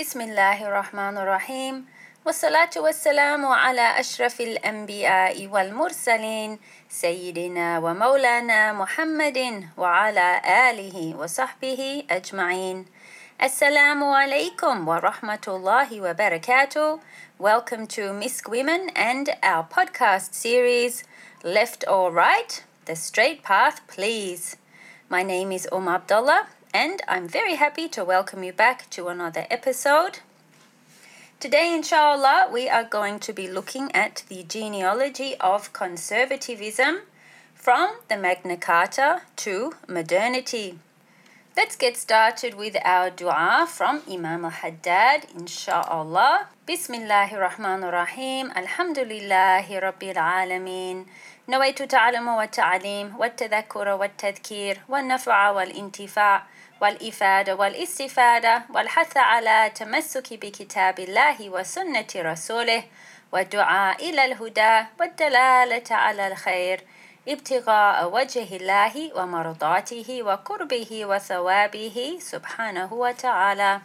بسم 0.00 0.20
الله 0.20 0.66
الرحمن 0.68 1.18
الرحيم 1.18 1.86
والصلاة 2.26 2.70
والسلام 2.76 3.46
على 3.46 4.00
أشرف 4.00 4.40
الأنبياء 4.40 5.46
والمرسلين 5.46 6.58
سيدنا 6.88 7.78
ومولانا 7.78 8.72
محمد 8.72 9.68
وعلى 9.76 10.42
آله 10.70 11.16
وصحبه 11.16 12.04
أجمعين 12.10 12.86
السلام 13.42 14.04
عليكم 14.04 14.88
ورحمة 14.88 15.44
الله 15.48 16.00
وبركاته 16.00 16.98
Welcome 17.38 17.86
to 17.86 18.10
Misk 18.12 18.48
Women 18.50 18.90
and 18.96 19.30
our 19.44 19.62
podcast 19.62 20.34
series 20.34 21.04
Left 21.44 21.84
or 21.86 22.10
Right? 22.10 22.64
The 22.86 22.96
Straight 22.96 23.44
Path 23.44 23.86
Please. 23.86 24.56
My 25.08 25.22
name 25.22 25.52
is 25.52 25.68
Um 25.70 25.86
Abdullah 25.86 26.48
and 26.73 27.01
I'm 27.07 27.27
very 27.27 27.55
happy 27.55 27.87
to 27.89 28.03
welcome 28.03 28.43
you 28.43 28.53
back 28.53 28.89
to 28.91 29.07
another 29.07 29.45
episode. 29.49 30.19
Today, 31.39 31.73
inshallah, 31.73 32.49
we 32.51 32.67
are 32.67 32.83
going 32.83 33.19
to 33.19 33.33
be 33.33 33.47
looking 33.47 33.91
at 33.95 34.23
the 34.27 34.43
genealogy 34.43 35.35
of 35.39 35.73
conservatism 35.73 37.01
from 37.55 37.97
the 38.09 38.17
Magna 38.17 38.57
Carta 38.57 39.21
to 39.37 39.73
modernity. 39.87 40.79
Let's 41.57 41.75
get 41.75 41.97
started 41.97 42.53
with 42.53 42.77
our 42.85 43.09
dua 43.09 43.67
from 43.69 44.01
Imam 44.09 44.45
al-Haddad, 44.45 45.27
inshallah. 45.37 46.47
Bismillahir 46.67 47.49
Rahmanir 47.49 47.91
Rahim. 47.91 48.51
Alhamdulillahi 48.51 49.81
Rabbil 49.81 50.15
Alameen. 50.15 51.05
نويت 51.49 51.81
تعلم 51.81 52.27
والتعليم 52.27 53.15
والتذكر 53.17 53.87
والتذكير 53.87 54.79
والنفع 54.89 55.49
والانتفاع 55.49 56.43
والإفادة 56.84 57.54
والاستفادة 57.54 58.62
والحث 58.74 59.16
على 59.16 59.72
تمسك 59.74 60.34
بكتاب 60.34 60.98
الله 60.98 61.50
وسنة 61.50 62.06
رسوله 62.16 62.84
والدعاء 63.32 64.10
إلى 64.10 64.24
الهدى 64.24 64.86
والدلالة 65.00 65.88
على 65.90 66.28
الخير 66.28 66.80
ابتغاء 67.28 68.10
وجه 68.12 68.56
الله 68.56 69.16
ومرضاته 69.16 70.22
وقربه 70.22 71.04
وثوابه 71.04 72.18
سبحانه 72.20 72.92
وتعالى 72.92 73.80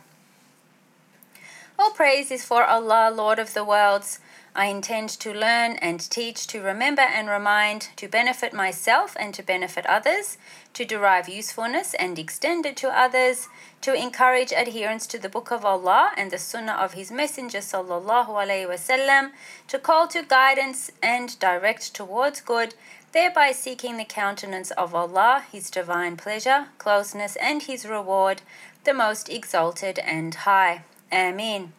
All 1.79 1.91
praise 1.91 2.31
is 2.31 2.43
for 2.43 2.65
Allah, 2.65 3.09
Lord 3.15 3.39
of 3.39 3.53
the 3.53 3.63
worlds. 3.63 4.19
I 4.55 4.65
intend 4.65 5.09
to 5.19 5.33
learn 5.33 5.73
and 5.77 5.99
teach, 5.99 6.47
to 6.47 6.61
remember 6.61 7.01
and 7.01 7.29
remind, 7.29 7.89
to 7.97 8.07
benefit 8.07 8.53
myself 8.53 9.15
and 9.19 9.33
to 9.35 9.43
benefit 9.43 9.85
others, 9.85 10.37
to 10.73 10.85
derive 10.85 11.29
usefulness 11.29 11.93
and 11.93 12.17
extend 12.17 12.65
it 12.65 12.75
to 12.77 12.89
others, 12.89 13.47
to 13.81 13.93
encourage 13.93 14.51
adherence 14.51 15.07
to 15.07 15.19
the 15.19 15.29
Book 15.29 15.51
of 15.51 15.63
Allah 15.63 16.11
and 16.17 16.31
the 16.31 16.37
Sunnah 16.37 16.73
of 16.73 16.93
His 16.93 17.11
Messenger 17.11 17.59
sallallahu 17.59 18.27
alaihi 18.27 18.67
wasallam, 18.67 19.31
to 19.67 19.79
call 19.79 20.07
to 20.09 20.23
guidance 20.23 20.91
and 21.01 21.39
direct 21.39 21.93
towards 21.93 22.41
good, 22.41 22.73
thereby 23.11 23.51
seeking 23.51 23.97
the 23.97 24.05
countenance 24.05 24.71
of 24.71 24.93
Allah, 24.93 25.45
His 25.51 25.69
divine 25.69 26.17
pleasure, 26.17 26.67
closeness, 26.77 27.35
and 27.37 27.63
His 27.63 27.85
reward, 27.85 28.41
the 28.83 28.93
most 28.93 29.29
exalted 29.29 29.99
and 29.99 30.33
high. 30.33 30.83
Ameen. 31.11 31.73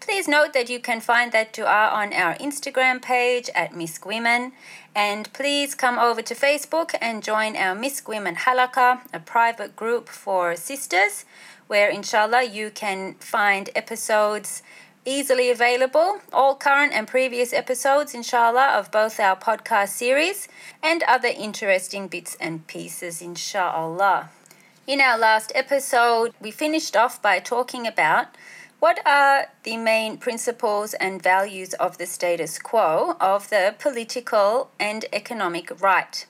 Please 0.00 0.26
note 0.26 0.54
that 0.54 0.70
you 0.70 0.80
can 0.80 1.00
find 1.02 1.30
that 1.32 1.52
dua 1.52 1.90
on 1.92 2.14
our 2.14 2.34
Instagram 2.36 3.02
page 3.02 3.50
at 3.54 3.72
Misk 3.74 4.06
Women. 4.06 4.52
And 4.94 5.30
please 5.34 5.74
come 5.74 5.98
over 5.98 6.22
to 6.22 6.34
Facebook 6.34 6.94
and 7.02 7.22
join 7.22 7.54
our 7.54 7.76
Misk 7.76 8.08
Women 8.08 8.34
Halaka, 8.34 9.00
a 9.12 9.20
private 9.20 9.76
group 9.76 10.08
for 10.08 10.56
sisters, 10.56 11.26
where 11.66 11.90
inshallah 11.90 12.44
you 12.44 12.70
can 12.70 13.14
find 13.20 13.68
episodes 13.76 14.62
easily 15.04 15.50
available, 15.50 16.20
all 16.32 16.54
current 16.54 16.94
and 16.94 17.06
previous 17.06 17.52
episodes, 17.52 18.14
inshallah, 18.14 18.78
of 18.78 18.90
both 18.90 19.20
our 19.20 19.36
podcast 19.36 19.90
series 19.90 20.48
and 20.82 21.02
other 21.02 21.28
interesting 21.28 22.08
bits 22.08 22.38
and 22.40 22.66
pieces, 22.66 23.20
inshallah. 23.20 24.30
In 24.86 25.00
our 25.00 25.18
last 25.18 25.52
episode, 25.54 26.32
we 26.40 26.50
finished 26.50 26.96
off 26.96 27.22
by 27.22 27.38
talking 27.38 27.86
about 27.86 28.26
what 28.80 28.98
are 29.04 29.48
the 29.62 29.76
main 29.76 30.16
principles 30.16 30.94
and 30.94 31.22
values 31.22 31.74
of 31.74 31.98
the 31.98 32.06
status 32.06 32.58
quo 32.58 33.14
of 33.20 33.50
the 33.50 33.74
political 33.78 34.70
and 34.80 35.04
economic 35.12 35.70
right. 35.82 36.24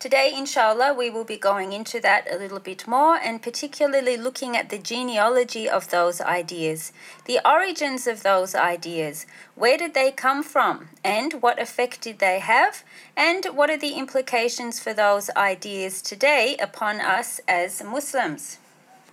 Today, 0.00 0.32
inshallah, 0.36 0.94
we 0.94 1.08
will 1.08 1.24
be 1.24 1.38
going 1.38 1.72
into 1.72 2.00
that 2.00 2.26
a 2.30 2.36
little 2.36 2.58
bit 2.58 2.88
more 2.88 3.16
and 3.16 3.40
particularly 3.40 4.16
looking 4.16 4.56
at 4.56 4.68
the 4.68 4.78
genealogy 4.78 5.68
of 5.68 5.88
those 5.88 6.20
ideas, 6.20 6.92
the 7.24 7.40
origins 7.48 8.08
of 8.08 8.24
those 8.24 8.54
ideas, 8.54 9.24
where 9.54 9.78
did 9.78 9.94
they 9.94 10.10
come 10.10 10.42
from, 10.42 10.88
and 11.04 11.34
what 11.34 11.62
effect 11.62 12.00
did 12.02 12.18
they 12.18 12.40
have, 12.40 12.82
and 13.16 13.46
what 13.54 13.70
are 13.70 13.78
the 13.78 13.94
implications 13.94 14.80
for 14.80 14.92
those 14.92 15.30
ideas 15.36 16.02
today 16.02 16.56
upon 16.60 17.00
us 17.00 17.40
as 17.48 17.82
Muslims. 17.82 18.58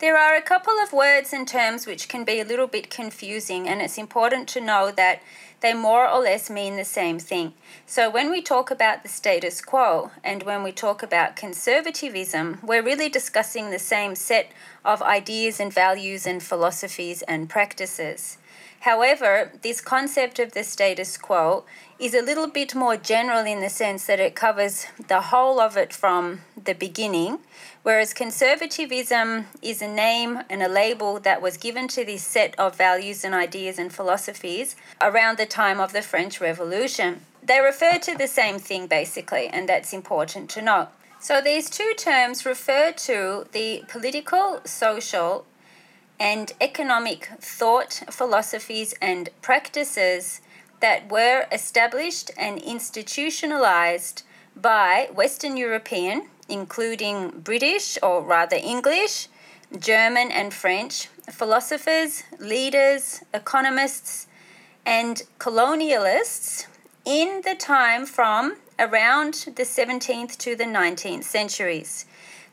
There 0.04 0.18
are 0.18 0.36
a 0.36 0.42
couple 0.42 0.74
of 0.84 0.92
words 0.92 1.32
and 1.32 1.48
terms 1.48 1.88
which 1.88 2.10
can 2.10 2.26
be 2.26 2.42
a 2.42 2.44
little 2.44 2.68
bit 2.68 2.90
confusing, 2.90 3.70
and 3.70 3.82
it's 3.82 3.98
important 3.98 4.50
to 4.50 4.60
know 4.60 4.92
that 4.92 5.22
they 5.62 5.74
more 5.74 6.10
or 6.10 6.20
less 6.20 6.50
mean 6.50 6.76
the 6.76 6.84
same 6.84 7.20
thing. 7.20 7.54
So, 7.86 8.10
when 8.10 8.30
we 8.30 8.42
talk 8.42 8.70
about 8.70 9.04
the 9.04 9.08
status 9.08 9.62
quo 9.62 10.12
and 10.22 10.44
when 10.44 10.62
we 10.62 10.74
talk 10.74 11.04
about 11.04 11.38
conservatism, 11.38 12.60
we're 12.62 12.84
really 12.84 13.08
discussing 13.08 13.72
the 13.72 13.80
same 13.80 14.16
set 14.16 14.52
of 14.84 15.02
ideas 15.02 15.62
and 15.62 15.72
values 15.72 16.28
and 16.28 16.44
philosophies 16.44 17.22
and 17.22 17.50
practices. 17.50 18.38
However, 18.82 19.54
this 19.62 19.80
concept 19.80 20.40
of 20.40 20.52
the 20.52 20.66
status 20.66 21.18
quo 21.18 21.64
is 21.98 22.14
a 22.14 22.22
little 22.22 22.48
bit 22.48 22.76
more 22.76 22.98
general 22.98 23.46
in 23.46 23.62
the 23.62 23.70
sense 23.70 24.08
that 24.08 24.20
it 24.20 24.36
covers 24.36 24.88
the 25.08 25.22
whole 25.22 25.62
of 25.62 25.78
it 25.78 25.94
from 25.94 26.42
the 26.62 26.74
beginning, 26.74 27.40
whereas 27.84 28.14
conservatism 28.14 29.46
is 29.62 29.82
a 29.82 29.88
name 29.88 30.40
and 30.50 30.64
a 30.64 30.68
label 30.68 31.20
that 31.20 31.42
was 31.42 31.58
given 31.58 31.88
to 31.90 32.04
this 32.04 32.24
set 32.24 32.58
of 32.58 32.76
values 32.76 33.24
and 33.24 33.36
ideas 33.36 33.78
and 33.78 33.94
philosophies 33.94 34.76
around 35.02 35.38
the 35.38 35.46
time 35.46 35.80
of 35.80 35.94
the 35.94 36.02
French 36.02 36.42
Revolution. 36.42 37.22
They 37.44 37.60
refer 37.60 38.00
to 38.00 38.18
the 38.18 38.28
same 38.28 38.58
thing 38.58 38.88
basically, 38.88 39.48
and 39.48 39.68
that's 39.68 39.94
important 39.94 40.50
to 40.52 40.62
note. 40.62 40.88
So 41.20 41.40
these 41.40 41.70
two 41.70 41.94
terms 41.98 42.46
refer 42.46 42.92
to 42.92 43.46
the 43.52 43.84
political, 43.88 44.62
social, 44.66 45.46
and 46.20 46.52
economic 46.62 47.30
thought, 47.40 48.04
philosophies, 48.10 48.94
and 49.02 49.30
practices 49.42 50.42
that 50.80 51.10
were 51.10 51.46
established 51.52 52.32
and 52.38 52.60
institutionalized 52.62 54.24
by 54.56 55.10
Western 55.14 55.58
European, 55.58 56.28
including 56.50 57.30
British 57.30 57.98
or 58.04 58.22
rather 58.22 58.58
English, 58.58 59.28
German, 59.80 60.32
and 60.32 60.54
French 60.54 61.08
philosophers, 61.32 62.24
leaders, 62.40 63.22
economists, 63.34 64.28
and 64.86 65.24
colonialists 65.40 66.68
in 67.06 67.42
the 67.44 67.56
time 67.56 68.06
from 68.06 68.58
around 68.80 69.34
the 69.56 69.64
17th 69.64 70.38
to 70.38 70.56
the 70.56 70.66
19th 70.66 71.24
centuries. 71.24 72.06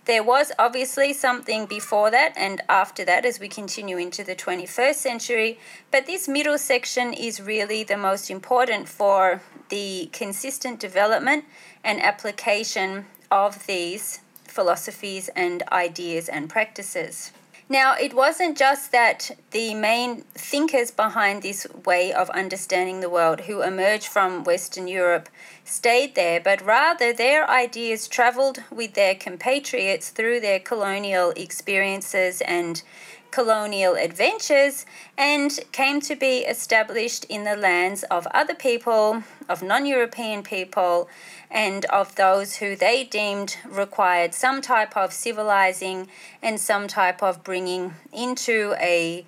There 0.06 0.22
was 0.22 0.50
obviously 0.58 1.12
something 1.12 1.66
before 1.66 2.10
that 2.10 2.32
and 2.36 2.62
after 2.68 3.04
that 3.04 3.24
as 3.24 3.38
we 3.38 3.48
continue 3.48 3.96
into 3.96 4.24
the 4.24 4.34
21st 4.34 4.94
century, 4.94 5.58
but 5.90 6.06
this 6.06 6.26
middle 6.26 6.58
section 6.58 7.12
is 7.12 7.40
really 7.40 7.84
the 7.84 7.98
most 7.98 8.30
important 8.30 8.88
for 8.88 9.42
the 9.68 10.08
consistent 10.12 10.80
development 10.80 11.44
and 11.84 12.02
application 12.02 13.06
of 13.30 13.66
these 13.66 14.20
philosophies 14.44 15.30
and 15.36 15.62
ideas 15.70 16.28
and 16.28 16.48
practices. 16.48 17.32
Now, 17.70 17.94
it 17.94 18.14
wasn't 18.14 18.58
just 18.58 18.90
that 18.90 19.30
the 19.52 19.74
main 19.74 20.22
thinkers 20.34 20.90
behind 20.90 21.42
this 21.42 21.68
way 21.86 22.12
of 22.12 22.28
understanding 22.30 22.98
the 22.98 23.08
world 23.08 23.42
who 23.42 23.62
emerged 23.62 24.08
from 24.08 24.42
Western 24.42 24.88
Europe 24.88 25.28
stayed 25.64 26.16
there, 26.16 26.40
but 26.40 26.66
rather 26.66 27.12
their 27.12 27.48
ideas 27.48 28.08
traveled 28.08 28.64
with 28.72 28.94
their 28.94 29.14
compatriots 29.14 30.10
through 30.10 30.40
their 30.40 30.58
colonial 30.58 31.30
experiences 31.36 32.40
and 32.40 32.82
colonial 33.30 33.94
adventures 33.94 34.84
and 35.16 35.60
came 35.70 36.00
to 36.00 36.16
be 36.16 36.38
established 36.38 37.24
in 37.26 37.44
the 37.44 37.56
lands 37.56 38.02
of 38.10 38.26
other 38.32 38.54
people, 38.54 39.22
of 39.48 39.62
non 39.62 39.86
European 39.86 40.42
people, 40.42 41.08
and 41.50 41.84
of 41.86 42.14
those 42.14 42.56
who 42.56 42.76
they 42.76 43.04
deemed 43.04 43.56
required 43.68 44.34
some 44.34 44.62
type 44.62 44.96
of 44.96 45.12
civilizing 45.12 46.08
and 46.42 46.60
some 46.60 46.86
type 46.86 47.22
of 47.22 47.42
bringing 47.42 47.94
into 48.12 48.74
a 48.78 49.24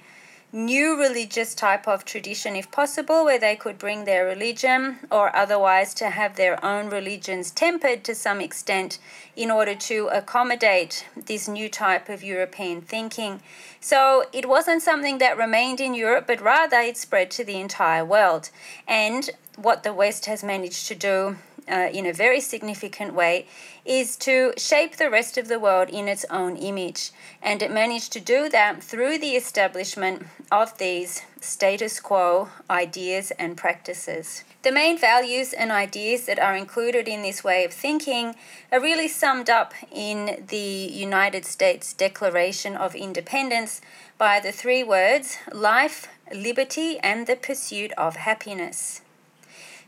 new 0.55 1.01
religious 1.01 1.55
type 1.55 1.89
of 1.89 2.05
tradition 2.05 2.55
if 2.55 2.71
possible 2.71 3.25
where 3.25 3.39
they 3.39 3.57
could 3.57 3.79
bring 3.79 4.05
their 4.05 4.27
religion 4.27 4.99
or 5.11 5.35
otherwise 5.35 5.95
to 5.95 6.11
have 6.11 6.37
their 6.37 6.63
own 6.63 6.91
religions 6.91 7.51
tempered 7.51 8.05
to 8.05 8.15
some 8.15 8.39
extent 8.39 8.99
in 9.35 9.51
order 9.51 9.75
to 9.75 10.11
accommodate 10.13 11.07
this 11.27 11.49
new 11.49 11.71
type 11.71 12.11
of 12.11 12.23
European 12.23 12.83
thinking. 12.83 13.41
So 13.81 14.27
it 14.31 14.47
wasn't 14.47 14.83
something 14.83 15.17
that 15.19 15.39
remained 15.39 15.81
in 15.81 15.95
Europe, 15.95 16.27
but 16.27 16.43
rather 16.43 16.77
it 16.81 16.99
spread 16.99 17.31
to 17.33 17.45
the 17.45 17.59
entire 17.59 18.05
world. 18.05 18.51
And 18.87 19.31
what 19.57 19.85
the 19.85 19.95
West 19.95 20.27
has 20.27 20.45
managed 20.45 20.87
to 20.89 20.95
do 20.95 21.37
uh, 21.71 21.89
in 21.93 22.07
a 22.07 22.13
very 22.13 22.41
significant 22.41 23.15
way 23.15 23.47
is 23.85 24.17
to 24.17 24.53
shape 24.57 24.97
the 24.97 25.11
rest 25.11 25.37
of 25.37 25.49
the 25.49 25.59
world 25.59 25.89
in 25.89 26.09
its 26.09 26.25
own 26.31 26.57
image. 26.57 27.11
And 27.43 27.63
it 27.63 27.71
managed 27.71 28.13
to 28.13 28.21
do 28.21 28.49
that 28.49 28.83
through 28.83 29.19
the 29.19 29.37
establishment 29.37 30.27
of 30.51 30.79
these 30.79 31.23
status 31.41 32.01
quo 32.01 32.49
ideas 32.71 33.33
and 33.39 33.57
practices. 33.57 34.45
The 34.63 34.71
main 34.71 34.97
values 34.97 35.53
and 35.53 35.73
ideas 35.73 36.27
that 36.27 36.39
are 36.39 36.55
included 36.55 37.09
in 37.09 37.23
this 37.23 37.43
way 37.43 37.65
of 37.65 37.73
thinking 37.73 38.37
are 38.71 38.81
really 38.81 39.09
summed 39.09 39.51
up 39.51 39.75
in 39.91 40.45
the 40.49 40.57
United 40.57 41.45
States 41.45 41.93
Declaration 41.93 42.77
of 42.77 42.95
Independence 42.95 43.81
by 44.19 44.39
the 44.39 44.53
three 44.53 44.85
words 44.85 45.39
life, 45.53 46.07
liberty, 46.33 46.99
and 47.01 47.27
the 47.27 47.35
pursuit 47.35 47.91
of 47.99 48.15
happiness. 48.15 49.02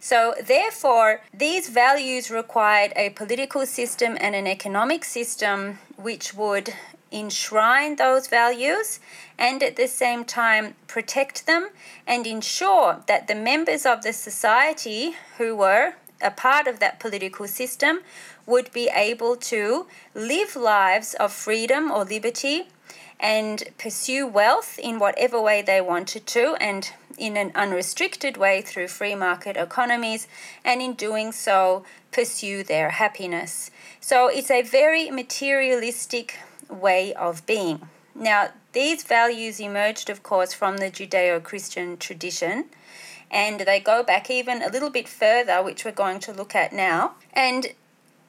So, 0.05 0.35
therefore, 0.39 1.23
these 1.33 1.71
values 1.71 2.31
required 2.31 2.93
a 2.95 3.09
political 3.09 3.65
system 3.65 4.19
and 4.21 4.35
an 4.35 4.47
economic 4.47 5.03
system 5.03 5.79
which 5.97 6.35
would 6.35 6.75
enshrine 7.11 7.97
those 7.97 8.27
values 8.27 9.01
and 9.39 9.63
at 9.63 9.77
the 9.77 9.89
same 9.89 10.27
time 10.27 10.75
protect 10.89 11.47
them 11.47 11.71
and 12.07 12.27
ensure 12.27 13.03
that 13.07 13.29
the 13.29 13.35
members 13.35 13.87
of 13.87 14.03
the 14.03 14.13
society 14.13 15.15
who 15.39 15.57
were 15.57 15.95
a 16.21 16.31
part 16.31 16.67
of 16.67 16.81
that 16.81 17.01
political 17.01 17.49
system 17.49 18.01
would 18.45 18.71
be 18.73 18.91
able 18.95 19.37
to 19.37 19.87
live 20.15 20.55
lives 20.55 21.15
of 21.15 21.33
freedom 21.33 21.91
or 21.91 22.05
liberty 22.05 22.69
and 23.21 23.65
pursue 23.79 24.27
wealth 24.27 24.79
in 24.79 24.99
whatever 24.99 25.41
way 25.41 25.63
they 25.63 25.81
wanted 25.81 26.27
to 26.27 26.57
and 26.61 26.91
in 27.17 27.37
an 27.37 27.53
unrestricted 27.55 28.37
way 28.37 28.61
through 28.61 28.89
free 28.89 29.15
market 29.15 29.57
economies, 29.57 30.27
and 30.65 30.83
in 30.83 30.95
doing 30.95 31.31
so, 31.33 31.85
pursue 32.11 32.63
their 32.65 32.91
happiness. 32.91 33.71
So 34.01 34.29
it's 34.29 34.51
a 34.51 34.63
very 34.63 35.11
materialistic 35.11 36.39
way 36.69 37.15
of 37.15 37.47
being. 37.47 37.89
Now, 38.15 38.51
these 38.73 39.03
values 39.03 39.61
emerged, 39.61 40.11
of 40.11 40.23
course, 40.23 40.53
from 40.53 40.79
the 40.79 40.91
Judeo 40.91 41.43
Christian 41.43 41.97
tradition, 41.97 42.67
and 43.31 43.61
they 43.61 43.81
go 43.81 44.03
back 44.03 44.31
even 44.31 44.63
a 44.63 44.69
little 44.69 44.91
bit 44.91 45.09
further, 45.09 45.63
which 45.63 45.85
we're 45.85 45.93
going 45.93 46.21
to 46.21 46.33
look 46.33 46.55
at 46.55 46.73
now. 46.73 47.15
And 47.33 47.75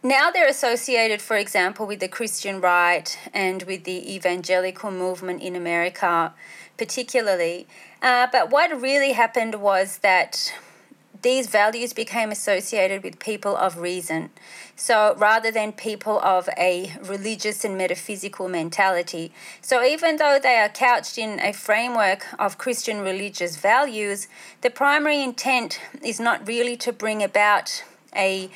now 0.05 0.29
they're 0.29 0.47
associated, 0.47 1.19
for 1.19 1.35
example, 1.35 1.87
with 1.87 1.99
the 1.99 2.07
Christian 2.07 2.61
right 2.61 3.17
and 3.33 3.63
with 3.63 3.85
the 3.85 4.13
evangelical 4.15 4.91
movement 4.91 5.41
in 5.41 5.55
America, 5.55 6.31
particularly. 6.77 7.65
Uh, 8.03 8.27
but 8.31 8.51
what 8.51 8.79
really 8.79 9.13
happened 9.13 9.55
was 9.55 9.97
that 9.99 10.53
these 11.23 11.47
values 11.47 11.91
became 11.91 12.29
associated 12.29 13.01
with 13.01 13.17
people 13.17 13.57
of 13.57 13.79
reason. 13.79 14.29
So 14.75 15.15
rather 15.17 15.49
than 15.49 15.71
people 15.71 16.19
of 16.19 16.47
a 16.55 16.95
religious 17.01 17.65
and 17.65 17.75
metaphysical 17.75 18.47
mentality. 18.47 19.31
So 19.59 19.83
even 19.83 20.17
though 20.17 20.37
they 20.37 20.57
are 20.57 20.69
couched 20.69 21.17
in 21.17 21.39
a 21.39 21.51
framework 21.51 22.27
of 22.37 22.59
Christian 22.59 23.01
religious 23.01 23.55
values, 23.55 24.27
the 24.61 24.69
primary 24.69 25.23
intent 25.23 25.79
is 26.03 26.19
not 26.19 26.47
really 26.47 26.77
to 26.77 26.93
bring 26.93 27.23
about 27.23 27.83
a 28.15 28.51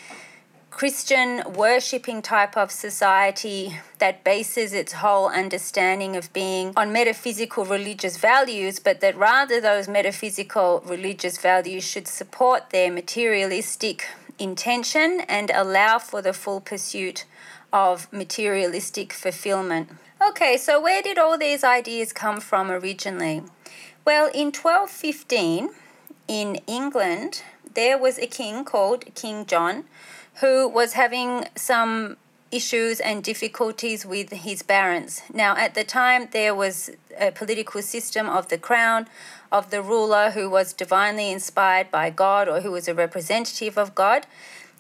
Christian 0.72 1.42
worshipping 1.56 2.22
type 2.22 2.56
of 2.56 2.72
society 2.72 3.80
that 3.98 4.24
bases 4.24 4.72
its 4.72 4.94
whole 4.94 5.28
understanding 5.28 6.16
of 6.16 6.32
being 6.32 6.74
on 6.78 6.94
metaphysical 6.94 7.66
religious 7.66 8.18
values, 8.18 8.80
but 8.80 9.02
that 9.02 9.18
rather 9.18 9.60
those 9.60 9.88
metaphysical 9.88 10.82
religious 10.86 11.38
values 11.38 11.84
should 11.84 12.08
support 12.08 12.70
their 12.70 12.92
materialistic 12.92 14.06
intention 14.38 15.22
and 15.28 15.52
allow 15.54 16.00
for 16.00 16.22
the 16.22 16.34
full 16.34 16.62
pursuit 16.62 17.26
of 17.74 18.12
materialistic 18.14 19.12
fulfillment. 19.12 19.90
Okay, 20.26 20.56
so 20.58 20.82
where 20.82 21.02
did 21.02 21.18
all 21.18 21.38
these 21.38 21.64
ideas 21.64 22.14
come 22.14 22.40
from 22.40 22.72
originally? 22.72 23.44
Well, 24.06 24.28
in 24.28 24.48
1215 24.48 25.70
in 26.28 26.56
England, 26.68 27.44
there 27.74 27.98
was 27.98 28.18
a 28.18 28.28
king 28.28 28.64
called 28.66 29.14
King 29.16 29.46
John 29.46 29.86
who 30.40 30.68
was 30.68 30.94
having 30.94 31.46
some 31.56 32.18
issues 32.52 33.00
and 33.00 33.24
difficulties 33.24 34.06
with 34.06 34.32
his 34.32 34.64
barons. 34.64 35.22
Now, 35.34 35.56
at 35.56 35.76
the 35.76 35.84
time, 35.84 36.30
there 36.32 36.56
was 36.56 36.90
a 37.20 37.32
political 37.32 37.82
system 37.82 38.28
of 38.28 38.50
the 38.50 38.58
crown, 38.58 39.08
of 39.52 39.70
the 39.70 39.82
ruler 39.82 40.32
who 40.32 40.50
was 40.50 40.74
divinely 40.74 41.32
inspired 41.32 41.92
by 41.92 42.10
God 42.10 42.48
or 42.48 42.62
who 42.62 42.72
was 42.72 42.88
a 42.88 42.94
representative 42.94 43.78
of 43.78 43.94
God, 43.94 44.26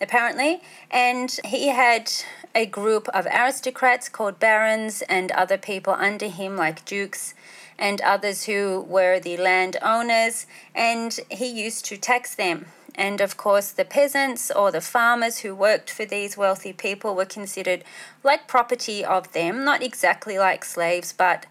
apparently, 0.01 0.61
and 0.89 1.37
he 1.45 1.67
had 1.67 2.11
a 2.55 2.65
group 2.65 3.07
of 3.09 3.27
aristocrats 3.27 4.09
called 4.09 4.39
barons 4.39 5.03
and 5.03 5.31
other 5.33 5.57
people 5.57 5.93
under 5.93 6.27
him, 6.27 6.55
like 6.55 6.85
dukes. 6.85 7.33
And 7.77 8.01
others 8.01 8.43
who 8.43 8.85
were 8.89 9.21
the 9.21 9.37
landowners, 9.37 10.45
and 10.75 11.17
he 11.29 11.47
used 11.47 11.85
to 11.85 11.95
tax 11.95 12.35
them 12.35 12.65
and 12.99 13.21
of 13.21 13.37
course, 13.37 13.71
the 13.71 13.85
peasants 13.85 14.51
or 14.51 14.71
the 14.71 14.81
farmers 14.81 15.39
who 15.39 15.55
worked 15.55 15.89
for 15.89 16.03
these 16.03 16.35
wealthy 16.35 16.73
people 16.73 17.15
were 17.15 17.23
considered 17.23 17.85
like 18.23 18.45
property 18.45 19.05
of 19.05 19.31
them, 19.31 19.63
not 19.63 19.81
exactly 19.81 20.37
like 20.37 20.65
slaves, 20.65 21.13
but 21.13 21.45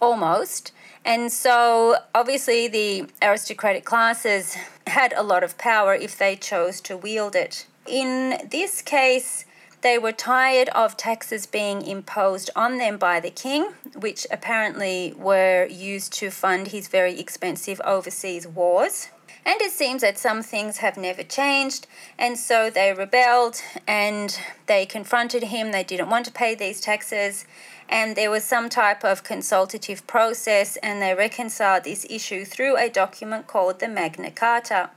almost. 0.00 0.70
And 1.04 1.32
so, 1.32 1.96
obviously, 2.14 2.68
the 2.68 3.08
aristocratic 3.20 3.84
classes 3.84 4.56
had 4.86 5.12
a 5.16 5.24
lot 5.24 5.42
of 5.42 5.58
power 5.58 5.96
if 5.96 6.16
they 6.16 6.36
chose 6.36 6.80
to 6.82 6.96
wield 6.96 7.34
it. 7.34 7.66
In 7.88 8.48
this 8.48 8.80
case, 8.80 9.46
they 9.82 9.98
were 9.98 10.12
tired 10.12 10.68
of 10.68 10.96
taxes 10.96 11.44
being 11.44 11.84
imposed 11.84 12.50
on 12.54 12.78
them 12.78 12.98
by 12.98 13.18
the 13.18 13.30
king, 13.30 13.72
which 13.96 14.28
apparently 14.30 15.12
were 15.16 15.66
used 15.66 16.12
to 16.14 16.30
fund 16.30 16.68
his 16.68 16.86
very 16.86 17.18
expensive 17.18 17.80
overseas 17.84 18.46
wars. 18.46 19.08
And 19.46 19.60
it 19.60 19.72
seems 19.72 20.00
that 20.00 20.16
some 20.16 20.42
things 20.42 20.78
have 20.78 20.96
never 20.96 21.22
changed, 21.22 21.86
and 22.18 22.38
so 22.38 22.70
they 22.70 22.94
rebelled 22.94 23.60
and 23.86 24.38
they 24.66 24.86
confronted 24.86 25.44
him. 25.44 25.70
They 25.70 25.84
didn't 25.84 26.08
want 26.08 26.24
to 26.26 26.32
pay 26.32 26.54
these 26.54 26.80
taxes, 26.80 27.44
and 27.88 28.16
there 28.16 28.30
was 28.30 28.42
some 28.42 28.70
type 28.70 29.04
of 29.04 29.22
consultative 29.22 30.06
process, 30.06 30.76
and 30.78 31.02
they 31.02 31.14
reconciled 31.14 31.84
this 31.84 32.06
issue 32.08 32.46
through 32.46 32.78
a 32.78 32.88
document 32.88 33.46
called 33.46 33.80
the 33.80 33.88
Magna 33.88 34.30
Carta. 34.30 34.88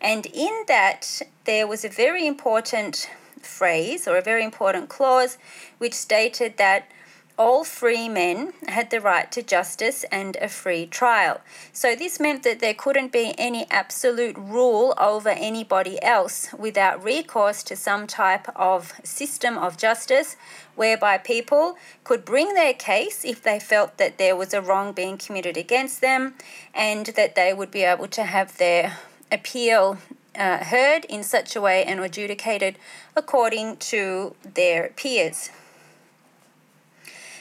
And 0.00 0.26
in 0.26 0.64
that, 0.68 1.20
there 1.44 1.66
was 1.66 1.84
a 1.84 1.88
very 1.90 2.26
important 2.26 3.10
phrase 3.42 4.08
or 4.08 4.16
a 4.16 4.22
very 4.22 4.44
important 4.44 4.88
clause 4.88 5.36
which 5.78 5.94
stated 5.94 6.56
that 6.56 6.90
all 7.38 7.64
free 7.64 8.08
men 8.08 8.52
had 8.68 8.90
the 8.90 9.00
right 9.00 9.30
to 9.32 9.42
justice 9.42 10.04
and 10.12 10.36
a 10.36 10.48
free 10.48 10.86
trial. 10.86 11.40
So, 11.72 11.94
this 11.94 12.20
meant 12.20 12.42
that 12.42 12.60
there 12.60 12.74
couldn't 12.74 13.12
be 13.12 13.34
any 13.38 13.66
absolute 13.70 14.36
rule 14.36 14.94
over 14.98 15.30
anybody 15.30 16.02
else 16.02 16.48
without 16.58 17.02
recourse 17.02 17.62
to 17.64 17.76
some 17.76 18.06
type 18.06 18.48
of 18.56 18.92
system 19.04 19.56
of 19.56 19.76
justice 19.76 20.36
whereby 20.74 21.18
people 21.18 21.76
could 22.04 22.24
bring 22.24 22.54
their 22.54 22.74
case 22.74 23.24
if 23.24 23.42
they 23.42 23.58
felt 23.58 23.98
that 23.98 24.18
there 24.18 24.36
was 24.36 24.54
a 24.54 24.62
wrong 24.62 24.92
being 24.92 25.18
committed 25.18 25.56
against 25.56 26.00
them 26.00 26.34
and 26.74 27.06
that 27.06 27.34
they 27.34 27.52
would 27.52 27.70
be 27.70 27.82
able 27.82 28.08
to 28.08 28.24
have 28.24 28.56
their 28.58 28.98
appeal 29.30 29.98
uh, 30.34 30.64
heard 30.64 31.04
in 31.06 31.22
such 31.22 31.54
a 31.56 31.60
way 31.60 31.84
and 31.84 32.00
adjudicated 32.00 32.78
according 33.16 33.76
to 33.76 34.34
their 34.54 34.88
peers. 34.96 35.50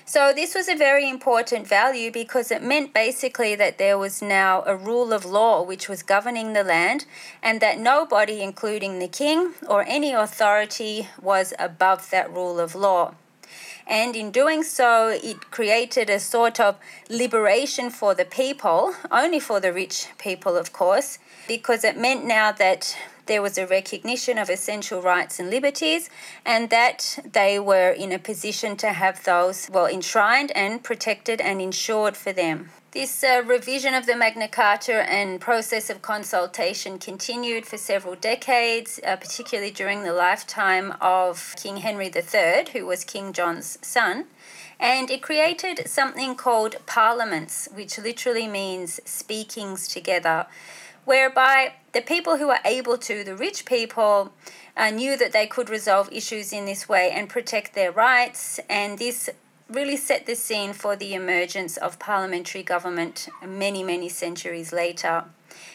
So, 0.06 0.34
this 0.34 0.56
was 0.56 0.68
a 0.68 0.76
very 0.76 1.08
important 1.10 1.68
value 1.68 2.12
because 2.12 2.52
it 2.52 2.64
meant 2.64 2.94
basically 2.94 3.56
that 3.56 3.78
there 3.78 3.98
was 3.98 4.22
now 4.22 4.64
a 4.66 4.76
rule 4.76 5.14
of 5.14 5.26
law 5.26 5.62
which 5.62 5.88
was 5.88 6.04
governing 6.04 6.54
the 6.54 6.64
land, 6.64 7.06
and 7.42 7.62
that 7.62 7.80
nobody, 7.80 8.42
including 8.42 9.00
the 9.00 9.08
king 9.08 9.54
or 9.68 9.86
any 9.88 10.12
authority, 10.12 11.08
was 11.22 11.54
above 11.60 12.10
that 12.10 12.34
rule 12.34 12.60
of 12.60 12.76
law. 12.76 13.14
And 13.88 14.16
in 14.16 14.32
doing 14.32 14.64
so, 14.64 15.10
it 15.10 15.52
created 15.52 16.10
a 16.10 16.20
sort 16.20 16.60
of 16.60 16.78
liberation 17.10 17.90
for 17.90 18.16
the 18.16 18.26
people, 18.26 18.94
only 19.12 19.40
for 19.40 19.60
the 19.60 19.74
rich 19.74 20.08
people, 20.18 20.56
of 20.56 20.72
course, 20.72 21.20
because 21.48 21.84
it 21.84 21.98
meant 21.98 22.26
now 22.26 22.52
that 22.54 22.96
there 23.26 23.42
was 23.42 23.58
a 23.58 23.68
recognition 23.68 24.38
of 24.38 24.50
essential 24.50 25.02
rights 25.02 25.40
and 25.40 25.50
liberties, 25.50 26.10
and 26.46 26.70
that 26.70 27.20
they 27.32 27.60
were 27.60 27.92
in 27.92 28.12
a 28.12 28.20
position 28.20 28.76
to 28.78 28.94
have 28.94 29.24
those 29.24 29.70
well 29.72 29.88
enshrined 29.88 30.52
and 30.52 30.84
protected 30.84 31.42
and 31.42 31.62
insured 31.62 32.18
for 32.18 32.34
them. 32.34 32.70
This 32.92 33.24
uh, 33.24 33.42
revision 33.46 33.94
of 33.94 34.06
the 34.06 34.18
Magna 34.18 34.50
Carta 34.50 35.10
and 35.10 35.40
process 35.40 35.90
of 35.90 36.02
consultation 36.02 37.00
continued 37.00 37.66
for 37.66 37.78
several 37.78 38.16
decades, 38.16 39.00
uh, 39.06 39.16
particularly 39.16 39.72
during 39.72 40.04
the 40.04 40.12
lifetime 40.12 40.94
of 41.00 41.56
King 41.56 41.78
Henry 41.78 42.12
III, 42.14 42.66
who 42.74 42.86
was 42.86 43.06
King 43.06 43.32
John's 43.32 43.78
son. 43.82 44.26
And 44.78 45.10
it 45.10 45.22
created 45.22 45.88
something 45.88 46.36
called 46.36 46.86
parliaments, 46.86 47.70
which 47.74 47.98
literally 47.98 48.48
means 48.48 49.00
speakings 49.06 49.88
together, 49.88 50.48
whereby 51.06 51.74
the 51.94 52.02
people 52.02 52.38
who 52.38 52.48
were 52.48 52.60
able 52.66 52.98
to, 52.98 53.24
the 53.24 53.36
rich 53.36 53.66
people, 53.66 54.34
uh, 54.78 54.90
knew 54.90 55.18
that 55.18 55.34
they 55.34 55.48
could 55.48 55.70
resolve 55.70 56.12
issues 56.12 56.54
in 56.54 56.66
this 56.66 56.88
way 56.88 57.12
and 57.12 57.30
protect 57.30 57.74
their 57.74 57.92
rights. 57.92 58.60
And 58.70 58.98
this 58.98 59.30
really 59.70 59.98
set 59.98 60.26
the 60.26 60.36
scene 60.36 60.74
for 60.74 60.96
the 60.96 61.14
emergence 61.14 61.78
of 61.78 62.00
parliamentary 62.00 62.64
government 62.64 63.30
many, 63.46 63.84
many 63.84 64.10
centuries 64.10 64.74
later. 64.74 65.26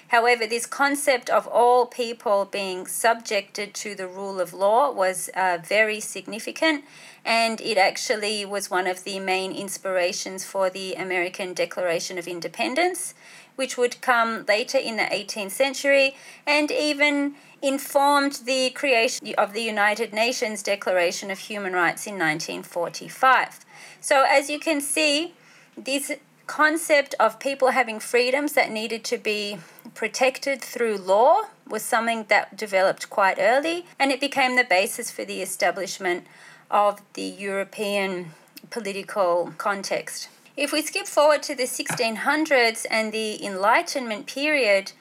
However, 0.09 0.47
this 0.47 0.67
concept 0.67 1.29
of 1.29 1.47
all 1.49 1.87
people 1.87 2.45
being 2.45 2.87
subjected 2.87 3.75
to 3.75 3.95
the 3.95 4.07
rule 4.07 4.41
of 4.41 4.55
law 4.55 4.93
was 4.93 5.29
uh, 5.35 5.59
very 5.63 5.99
significant, 5.99 6.85
and 7.25 7.61
it 7.61 7.77
actually 7.77 8.45
was 8.45 8.71
one 8.71 8.87
of 8.87 9.03
the 9.03 9.19
main 9.19 9.51
inspirations 9.53 10.45
for 10.45 10.71
the 10.71 10.95
American 10.95 11.55
Declaration 11.55 12.19
of 12.19 12.29
Independence, 12.29 13.15
which 13.57 13.77
would 13.77 14.01
come 14.01 14.45
later 14.47 14.79
in 14.79 14.97
the 14.97 15.03
18th 15.03 15.51
century 15.51 16.15
and 16.47 16.71
even 16.71 17.35
informed 17.63 18.41
the 18.45 18.71
creation 18.71 19.35
of 19.37 19.53
the 19.53 19.63
United 19.63 20.13
Nations 20.13 20.63
Declaration 20.63 21.31
of 21.31 21.39
Human 21.39 21.73
Rights 21.73 22.07
in 22.07 22.15
1945. 22.15 23.65
So, 24.01 24.25
as 24.29 24.49
you 24.49 24.61
can 24.61 24.81
see, 24.81 25.35
this 25.77 26.13
concept 26.47 27.15
of 27.19 27.41
people 27.41 27.71
having 27.71 27.99
freedoms 27.99 28.53
that 28.53 28.71
needed 28.71 29.05
to 29.05 29.19
be 29.19 29.59
protected 29.95 30.63
through 30.63 30.97
law 30.97 31.43
was 31.69 31.83
something 31.83 32.27
that 32.29 32.57
developed 32.57 33.11
quite 33.11 33.39
early, 33.41 33.87
and 33.99 34.13
it 34.13 34.21
became 34.21 34.55
the 34.57 34.65
basis 34.65 35.11
for 35.11 35.25
the 35.25 35.43
establishment 35.43 36.25
of 36.71 37.01
the 37.15 37.23
European 37.23 38.31
political 38.71 39.53
context. 39.59 40.29
If 40.57 40.73
we 40.73 40.81
skip 40.81 41.07
forward 41.07 41.43
to 41.45 41.55
the 41.55 41.65
1600s 41.65 42.87
and 42.91 43.13
the 43.13 43.45
Enlightenment 43.45 44.27
period, 44.27 44.93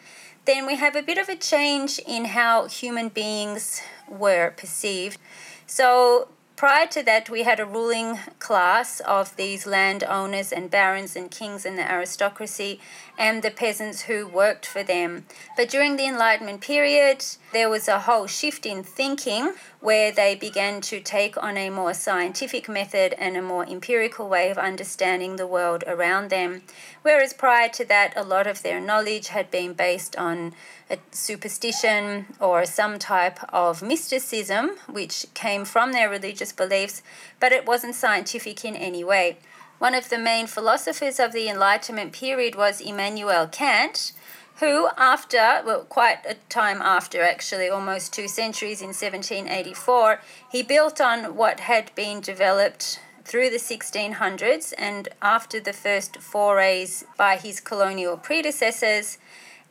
then 0.44 0.68
we 0.68 0.76
have 0.76 0.98
a 0.98 1.02
bit 1.02 1.18
of 1.18 1.30
a 1.30 1.36
change 1.36 1.98
in 2.00 2.26
how 2.26 2.68
human 2.68 3.08
beings 3.08 3.82
were 4.10 4.52
perceived. 4.58 5.18
So, 5.66 6.28
Prior 6.56 6.88
to 6.88 7.04
that, 7.04 7.30
we 7.30 7.44
had 7.44 7.60
a 7.60 7.66
ruling 7.66 8.18
class 8.40 9.02
of 9.02 9.36
these 9.36 9.68
landowners 9.68 10.54
and 10.54 10.72
barons 10.72 11.14
and 11.14 11.30
kings 11.30 11.66
and 11.66 11.78
the 11.78 11.92
aristocracy 11.92 12.80
and 13.18 13.44
the 13.44 13.52
peasants 13.52 14.04
who 14.04 14.26
worked 14.26 14.66
for 14.66 14.82
them. 14.82 15.26
But 15.58 15.70
during 15.70 15.98
the 15.98 16.08
Enlightenment 16.08 16.62
period, 16.62 17.26
there 17.52 17.70
was 17.70 17.90
a 17.90 18.00
whole 18.00 18.28
shift 18.28 18.66
in 18.66 18.84
thinking 18.84 19.54
where 19.82 20.14
they 20.14 20.34
began 20.34 20.82
to 20.82 21.00
take 21.00 21.42
on 21.42 21.58
a 21.58 21.70
more 21.70 21.94
scientific 21.94 22.70
method 22.70 23.14
and 23.20 23.36
a 23.36 23.42
more 23.42 23.68
empirical 23.68 24.28
way 24.30 24.50
of 24.50 24.58
understanding 24.58 25.36
the 25.36 25.46
world 25.46 25.84
around 25.86 26.30
them. 26.30 26.64
Whereas 27.02 27.34
prior 27.34 27.70
to 27.70 27.86
that, 27.86 28.14
a 28.16 28.24
lot 28.24 28.48
of 28.48 28.64
their 28.64 28.80
knowledge 28.80 29.28
had 29.28 29.52
been 29.52 29.74
based 29.74 30.16
on 30.16 30.54
a 30.90 30.98
superstition 31.12 32.26
or 32.40 32.66
some 32.66 32.98
type 33.00 33.40
of 33.54 33.82
mysticism, 33.82 34.72
which 34.88 35.26
came 35.34 35.66
from 35.66 35.92
their 35.92 36.10
religious 36.10 36.45
beliefs, 36.52 37.02
but 37.40 37.52
it 37.52 37.66
wasn't 37.66 37.96
scientific 37.96 38.66
in 38.66 38.76
any 38.76 39.04
way. 39.04 39.38
One 39.78 39.94
of 39.94 40.10
the 40.10 40.18
main 40.18 40.48
philosophers 40.48 41.20
of 41.20 41.34
the 41.34 41.50
Enlightenment 41.50 42.14
period 42.14 42.56
was 42.56 42.80
Immanuel 42.80 43.48
Kant, 43.48 44.14
who, 44.60 44.88
after, 44.98 45.62
well, 45.66 45.84
quite 45.84 46.26
a 46.26 46.36
time 46.48 46.82
after 46.82 47.22
actually, 47.22 47.68
almost 47.68 48.14
two 48.14 48.28
centuries 48.28 48.82
in 48.82 48.88
1784, 48.88 50.22
he 50.50 50.64
built 50.64 51.02
on 51.02 51.36
what 51.36 51.60
had 51.60 51.94
been 51.94 52.22
developed 52.22 53.02
through 53.26 53.50
the 53.50 53.58
1600s 53.58 54.74
and 54.78 55.10
after 55.22 55.60
the 55.60 55.74
first 55.74 56.18
forays 56.18 57.04
by 57.18 57.36
his 57.36 57.60
colonial 57.60 58.16
predecessors 58.16 59.18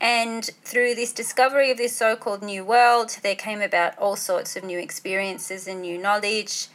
and 0.00 0.44
through 0.62 0.94
this 0.94 1.12
discovery 1.12 1.70
of 1.70 1.78
this 1.78 1.96
so 1.96 2.16
called 2.16 2.42
New 2.42 2.64
World, 2.64 3.18
there 3.22 3.34
came 3.34 3.60
about 3.60 3.96
all 3.98 4.16
sorts 4.16 4.56
of 4.56 4.64
new 4.64 4.78
experiences 4.78 5.66
and 5.66 5.80
new 5.80 5.98
knowledge. 5.98 6.68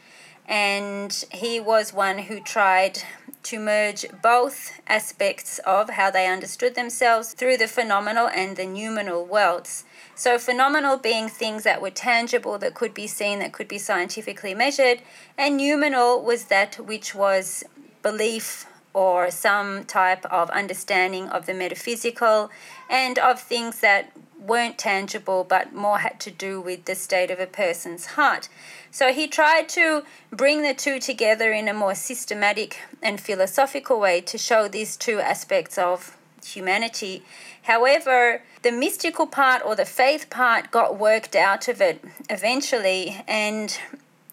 And 0.48 1.14
he 1.32 1.60
was 1.60 1.94
one 1.94 2.18
who 2.18 2.40
tried 2.40 3.04
to 3.44 3.60
merge 3.60 4.06
both 4.22 4.80
aspects 4.88 5.60
of 5.60 5.92
how 5.92 6.12
they 6.12 6.28
understood 6.28 6.76
themselves 6.76 7.34
through 7.34 7.58
the 7.58 7.68
phenomenal 7.68 8.28
and 8.28 8.58
the 8.58 8.66
noumenal 8.66 9.26
worlds. 9.26 9.86
So, 10.16 10.38
phenomenal 10.38 10.98
being 10.98 11.30
things 11.30 11.64
that 11.64 11.82
were 11.82 11.92
tangible, 11.92 12.58
that 12.58 12.74
could 12.74 12.94
be 12.94 13.08
seen, 13.08 13.40
that 13.40 13.54
could 13.54 13.68
be 13.68 13.78
scientifically 13.78 14.54
measured, 14.54 15.02
and 15.38 15.56
noumenal 15.56 16.22
was 16.22 16.46
that 16.46 16.76
which 16.76 17.16
was 17.16 17.64
belief 18.02 18.66
or 18.93 19.29
some 19.29 19.84
type 19.86 20.25
of 20.25 20.50
understanding 20.50 21.27
of 21.29 21.46
the 21.46 21.53
metaphysical 21.53 22.50
and 22.89 23.19
of 23.19 23.39
things 23.39 23.79
that 23.79 24.12
weren't 24.39 24.77
tangible 24.77 25.43
but 25.43 25.74
more 25.74 26.00
had 26.00 26.19
to 26.19 26.31
do 26.31 26.60
with 26.62 26.86
the 26.86 26.96
state 26.96 27.29
of 27.29 27.39
a 27.39 27.46
person's 27.46 28.05
heart. 28.08 28.50
So 28.91 29.13
he 29.13 29.27
tried 29.27 29.69
to 29.69 30.03
bring 30.31 30.63
the 30.63 30.74
two 30.74 31.00
together 31.00 31.51
in 31.51 31.67
a 31.67 31.74
more 31.74 31.93
systematic 31.93 32.79
and 33.01 33.19
philosophical 33.19 34.00
way 34.00 34.22
to 34.22 34.38
show 34.38 34.67
these 34.67 34.98
two 34.98 35.19
aspects 35.19 35.77
of 35.77 36.17
humanity. 36.43 37.24
However, 37.63 38.41
the 38.62 38.72
mystical 38.72 39.27
part 39.27 39.62
or 39.63 39.75
the 39.75 39.86
faith 39.86 40.29
part 40.29 40.72
got 40.72 40.98
worked 40.98 41.36
out 41.36 41.67
of 41.67 41.81
it 41.81 42.03
eventually, 42.29 43.24
and 43.27 43.77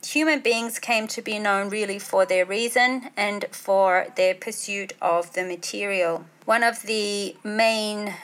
human 0.04 0.40
beings 0.40 0.78
came 0.78 1.06
to 1.08 1.22
be 1.22 1.38
known 1.38 1.68
really 1.68 1.98
for 1.98 2.26
their 2.26 2.44
reason 2.44 3.10
and 3.16 3.46
for 3.50 4.06
their 4.16 4.34
pursuit 4.34 4.92
of 5.00 5.32
the 5.34 5.44
material. 5.44 6.26
One 6.44 6.62
of 6.62 6.82
the 6.82 7.36
main 7.44 8.14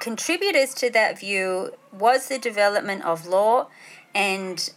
contributors 0.00 0.74
to 0.74 0.90
that 0.90 1.18
view 1.20 1.72
was 1.92 2.28
the 2.28 2.38
development 2.38 3.04
of 3.04 3.26
law 3.26 3.68
and 4.14 4.70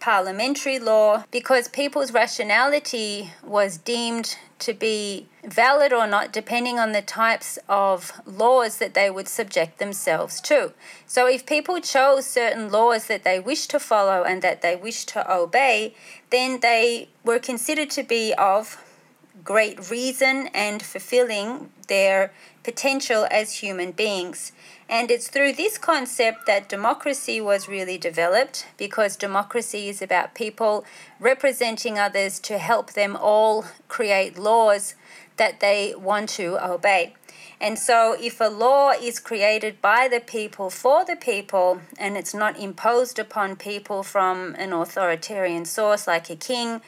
parliamentary 0.00 0.78
law 0.78 1.24
because 1.30 1.68
people's 1.68 2.12
rationality 2.12 3.30
was 3.44 3.76
deemed 3.76 4.36
to 4.60 4.72
be 4.72 5.26
valid 5.44 5.92
or 5.92 6.06
not 6.06 6.32
depending 6.32 6.78
on 6.78 6.92
the 6.92 7.02
types 7.02 7.58
of 7.68 8.12
laws 8.26 8.78
that 8.78 8.94
they 8.94 9.10
would 9.10 9.28
subject 9.28 9.78
themselves 9.78 10.40
to. 10.42 10.72
So, 11.06 11.26
if 11.26 11.46
people 11.46 11.80
chose 11.80 12.26
certain 12.26 12.70
laws 12.70 13.06
that 13.06 13.24
they 13.24 13.40
wished 13.40 13.70
to 13.70 13.80
follow 13.80 14.22
and 14.22 14.42
that 14.42 14.62
they 14.62 14.76
wished 14.76 15.08
to 15.10 15.32
obey, 15.32 15.94
then 16.30 16.60
they 16.60 17.08
were 17.24 17.38
considered 17.38 17.90
to 17.90 18.02
be 18.02 18.32
of 18.34 18.82
great 19.42 19.90
reason 19.90 20.48
and 20.48 20.82
fulfilling 20.82 21.70
their 21.88 22.32
potential 22.62 23.26
as 23.30 23.54
human 23.54 23.92
beings. 23.92 24.52
And 24.90 25.08
it's 25.08 25.28
through 25.28 25.52
this 25.52 25.78
concept 25.78 26.46
that 26.46 26.68
democracy 26.68 27.40
was 27.40 27.68
really 27.68 27.96
developed 27.96 28.66
because 28.76 29.14
democracy 29.14 29.88
is 29.88 30.02
about 30.02 30.34
people 30.34 30.84
representing 31.20 31.96
others 31.96 32.40
to 32.40 32.58
help 32.58 32.94
them 32.94 33.14
all 33.14 33.66
create 33.86 34.36
laws 34.36 34.96
that 35.36 35.60
they 35.60 35.94
want 35.96 36.28
to 36.30 36.58
obey. 36.62 37.14
And 37.60 37.78
so, 37.78 38.16
if 38.18 38.40
a 38.40 38.48
law 38.48 38.90
is 38.90 39.20
created 39.20 39.80
by 39.80 40.08
the 40.08 40.18
people 40.18 40.70
for 40.70 41.04
the 41.04 41.14
people 41.14 41.82
and 41.96 42.16
it's 42.16 42.34
not 42.34 42.58
imposed 42.58 43.18
upon 43.18 43.54
people 43.54 44.02
from 44.02 44.56
an 44.56 44.72
authoritarian 44.72 45.66
source 45.66 46.08
like 46.08 46.30
a 46.30 46.36
king 46.36 46.80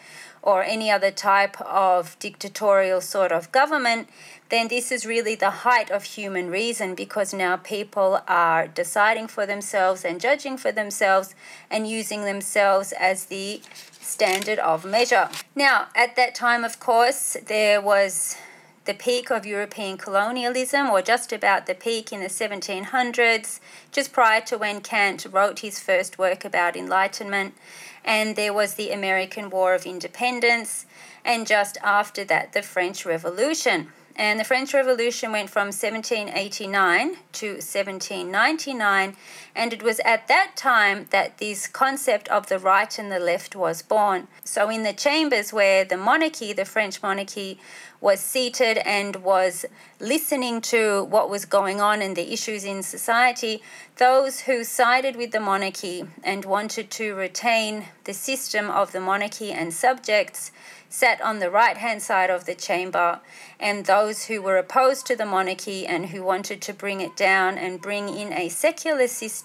or 0.43 0.63
any 0.65 0.91
other 0.91 1.11
type 1.11 1.61
of 1.61 2.19
dictatorial 2.19 3.01
sort 3.01 3.31
of 3.31 3.53
government, 3.53 4.09
then 4.49 4.69
this 4.69 4.91
is 4.91 5.07
really 5.07 5.35
the 5.35 5.51
height 5.51 5.91
of 5.91 6.03
human 6.05 6.51
reason 6.51 6.95
because 6.95 7.33
now 7.33 7.57
people 7.57 8.21
are 8.27 8.67
deciding 8.67 9.29
for 9.29 9.47
themselves 9.47 10.05
and 10.05 10.21
judging 10.21 10.57
for 10.57 10.73
themselves 10.73 11.35
and 11.71 11.87
using 11.87 12.25
themselves 12.25 12.93
as 12.99 13.27
the 13.27 13.63
standard 14.01 14.59
of 14.59 14.85
measure. 14.85 15.29
Now, 15.55 15.87
at 15.95 16.17
that 16.17 16.35
time, 16.35 16.65
of 16.65 16.81
course, 16.81 17.37
there 17.47 17.81
was 17.81 18.37
the 18.85 18.95
peak 18.95 19.31
of 19.31 19.47
European 19.47 19.97
colonialism, 19.97 20.91
or 20.91 21.01
just 21.03 21.33
about 21.33 21.67
the 21.67 21.75
peak 21.75 22.13
in 22.13 22.21
the 22.21 22.27
1700s, 22.27 23.61
just 23.93 24.13
prior 24.13 24.41
to 24.41 24.59
when 24.59 24.81
Kant 24.81 25.25
wrote 25.31 25.61
his 25.61 25.79
first 25.79 26.19
work 26.19 26.45
about 26.45 26.77
enlightenment. 26.77 27.55
And 28.04 28.37
there 28.37 28.52
was 28.52 28.75
the 28.75 28.90
American 28.90 29.50
War 29.50 29.75
of 29.75 29.87
Independence, 29.87 30.87
and 31.25 31.47
just 31.47 31.78
after 31.82 32.25
that, 32.25 32.52
the 32.52 32.62
French 32.62 33.06
Revolution. 33.06 33.88
And 34.14 34.38
the 34.38 34.44
French 34.44 34.75
Revolution 34.75 35.32
went 35.32 35.49
from 35.49 35.68
1789 35.68 37.16
to 37.32 37.47
1799, 37.47 39.16
and 39.54 39.73
it 39.73 39.82
was 39.82 40.00
at 40.00 40.28
that 40.28 40.52
time 40.56 41.06
that 41.11 41.38
this 41.38 41.66
concept 41.66 42.28
of 42.28 42.49
the 42.49 42.59
right 42.59 42.99
and 42.99 43.12
the 43.12 43.18
left 43.18 43.54
was 43.54 43.82
born. 43.82 44.28
So, 44.44 44.71
in 44.71 44.82
the 44.82 44.92
chambers 44.92 45.52
where 45.52 45.85
the 45.85 45.97
monarchy, 45.97 46.52
the 46.52 46.64
French 46.64 47.02
monarchy, 47.02 47.59
was 48.00 48.21
seated 48.21 48.78
and 48.78 49.16
was 49.16 49.64
listening 50.00 50.61
to 50.61 51.04
what 51.04 51.30
was 51.30 51.44
going 51.44 51.80
on 51.80 52.02
and 52.02 52.16
the 52.16 52.32
issues 52.32 52.64
in 52.64 52.82
society, 52.82 53.62
those 53.97 54.40
who 54.40 54.64
sided 54.64 55.14
with 55.16 55.30
the 55.30 55.40
monarchy 55.40 56.04
and 56.25 56.44
wanted 56.44 56.90
to 56.90 57.14
retain 57.14 57.87
the 58.04 58.14
system 58.14 58.71
of 58.71 58.92
the 58.92 59.00
monarchy 59.00 59.52
and 59.52 59.73
subjects 59.73 60.50
sat 60.92 61.23
on 61.23 61.38
the 61.38 61.50
right 61.50 61.78
hand 61.78 62.02
side 62.02 62.28
of 62.28 62.44
the 62.44 62.54
chamber, 62.54 63.18
and 63.59 63.87
those 63.87 64.26
who 64.26 64.42
were 64.42 64.59
opposed 64.59 65.06
to 65.06 65.16
the 65.16 65.25
monarchy 65.25 65.87
and 65.87 66.06
who 66.06 66.23
wanted 66.23 66.61
to 66.61 66.73
bring 66.75 67.00
it 67.00 67.16
down 67.16 67.56
and 67.56 67.80
bring 67.80 68.11
in 68.11 68.30
a 68.35 68.50
secular 68.50 69.09
system, 69.09 69.42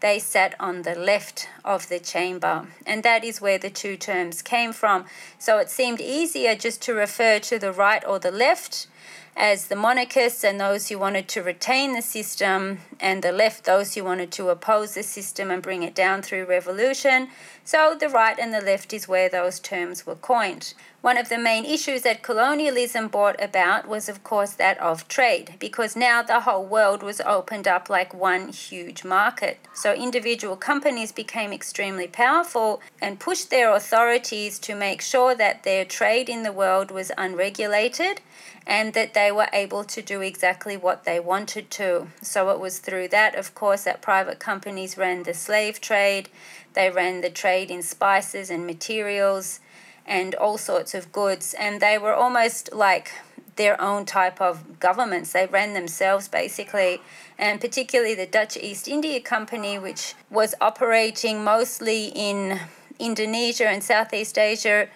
they 0.00 0.18
sat 0.18 0.54
on 0.58 0.82
the 0.82 0.94
left 0.94 1.48
of 1.64 1.88
the 1.88 1.98
chamber. 1.98 2.66
And 2.86 3.02
that 3.02 3.24
is 3.24 3.40
where 3.40 3.58
the 3.58 3.70
two 3.70 3.96
terms 3.96 4.42
came 4.42 4.72
from. 4.72 5.04
So 5.38 5.58
it 5.58 5.70
seemed 5.70 6.00
easier 6.00 6.54
just 6.54 6.82
to 6.82 6.94
refer 6.94 7.38
to 7.40 7.58
the 7.58 7.72
right 7.72 8.04
or 8.06 8.18
the 8.18 8.30
left 8.30 8.86
as 9.36 9.68
the 9.68 9.76
monarchists 9.76 10.44
and 10.44 10.60
those 10.60 10.88
who 10.88 10.98
wanted 10.98 11.28
to 11.28 11.42
retain 11.42 11.94
the 11.94 12.02
system, 12.02 12.78
and 12.98 13.22
the 13.22 13.32
left, 13.32 13.64
those 13.64 13.94
who 13.94 14.04
wanted 14.04 14.30
to 14.32 14.48
oppose 14.48 14.94
the 14.94 15.02
system 15.02 15.50
and 15.50 15.62
bring 15.62 15.82
it 15.82 15.94
down 15.94 16.20
through 16.20 16.44
revolution. 16.44 17.28
So 17.64 17.96
the 17.98 18.08
right 18.08 18.38
and 18.38 18.52
the 18.52 18.60
left 18.60 18.92
is 18.92 19.08
where 19.08 19.28
those 19.28 19.60
terms 19.60 20.04
were 20.04 20.16
coined. 20.16 20.74
One 21.00 21.16
of 21.16 21.30
the 21.30 21.38
main 21.38 21.64
issues 21.64 22.02
that 22.02 22.22
colonialism 22.22 23.08
brought 23.08 23.42
about 23.42 23.88
was, 23.88 24.10
of 24.10 24.22
course, 24.22 24.52
that 24.54 24.78
of 24.78 25.08
trade, 25.08 25.54
because 25.58 25.96
now 25.96 26.22
the 26.22 26.40
whole 26.40 26.66
world 26.66 27.02
was 27.02 27.22
opened 27.22 27.66
up 27.66 27.88
like 27.88 28.12
one 28.12 28.48
huge 28.48 29.04
market. 29.04 29.58
So 29.72 29.94
individual 29.94 30.56
companies 30.56 31.12
became 31.12 31.52
extremely 31.52 32.06
powerful 32.06 32.82
and 33.00 33.18
pushed 33.18 33.48
their 33.48 33.72
authorities 33.72 34.58
to 34.58 34.74
make 34.74 35.00
sure 35.00 35.34
that 35.34 35.62
their 35.62 35.86
trade 35.86 36.28
in 36.28 36.42
the 36.42 36.52
world 36.52 36.90
was 36.90 37.10
unregulated 37.16 38.20
and 38.66 38.94
that 38.94 39.14
they 39.14 39.32
were 39.32 39.48
able 39.52 39.84
to 39.84 40.02
do 40.02 40.20
exactly 40.20 40.76
what 40.76 41.04
they 41.04 41.18
wanted 41.18 41.70
to. 41.70 42.08
So 42.22 42.50
it 42.50 42.60
was 42.60 42.78
through 42.78 43.08
that, 43.08 43.34
of 43.34 43.54
course, 43.54 43.84
that 43.84 44.02
private 44.02 44.38
companies 44.38 44.98
ran 44.98 45.22
the 45.22 45.34
slave 45.34 45.80
trade, 45.80 46.28
they 46.74 46.90
ran 46.90 47.20
the 47.20 47.30
trade 47.30 47.70
in 47.70 47.82
spices 47.82 48.50
and 48.50 48.66
materials 48.66 49.60
and 50.06 50.34
all 50.34 50.58
sorts 50.58 50.94
of 50.94 51.12
goods, 51.12 51.54
and 51.58 51.80
they 51.80 51.98
were 51.98 52.14
almost 52.14 52.72
like 52.72 53.12
their 53.56 53.80
own 53.80 54.06
type 54.06 54.40
of 54.40 54.80
governments. 54.80 55.32
They 55.32 55.46
ran 55.46 55.74
themselves 55.74 56.28
basically, 56.28 57.00
and 57.38 57.60
particularly 57.60 58.14
the 58.14 58.26
Dutch 58.26 58.56
East 58.56 58.88
India 58.88 59.20
Company, 59.20 59.78
which 59.78 60.14
was 60.30 60.54
operating 60.60 61.44
mostly 61.44 62.06
in 62.14 62.60
Indonesia 62.98 63.68
and 63.68 63.82
Southeast 63.82 64.38
Asia 64.38 64.88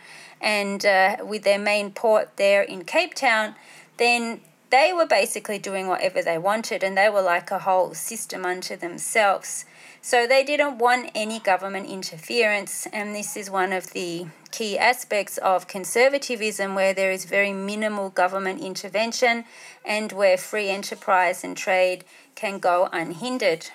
and 0.44 0.84
uh, 0.84 1.16
with 1.24 1.42
their 1.42 1.58
main 1.58 1.90
port 1.90 2.36
there 2.36 2.62
in 2.62 2.84
Cape 2.84 3.14
Town, 3.14 3.54
then 3.96 4.42
they 4.68 4.92
were 4.92 5.06
basically 5.06 5.58
doing 5.58 5.88
whatever 5.88 6.20
they 6.22 6.36
wanted 6.36 6.84
and 6.84 6.98
they 6.98 7.08
were 7.08 7.22
like 7.22 7.50
a 7.50 7.60
whole 7.60 7.94
system 7.94 8.44
unto 8.44 8.76
themselves. 8.76 9.64
So 10.02 10.26
they 10.26 10.44
didn't 10.44 10.76
want 10.76 11.10
any 11.14 11.40
government 11.40 11.88
interference, 11.88 12.86
and 12.92 13.14
this 13.14 13.38
is 13.38 13.48
one 13.48 13.72
of 13.72 13.94
the 13.94 14.26
key 14.50 14.78
aspects 14.78 15.38
of 15.38 15.66
conservatism 15.66 16.74
where 16.74 16.92
there 16.92 17.10
is 17.10 17.24
very 17.24 17.54
minimal 17.54 18.10
government 18.10 18.60
intervention 18.60 19.46
and 19.82 20.12
where 20.12 20.36
free 20.36 20.68
enterprise 20.68 21.42
and 21.42 21.56
trade 21.56 22.04
can 22.34 22.58
go 22.58 22.90
unhindered. 22.92 23.70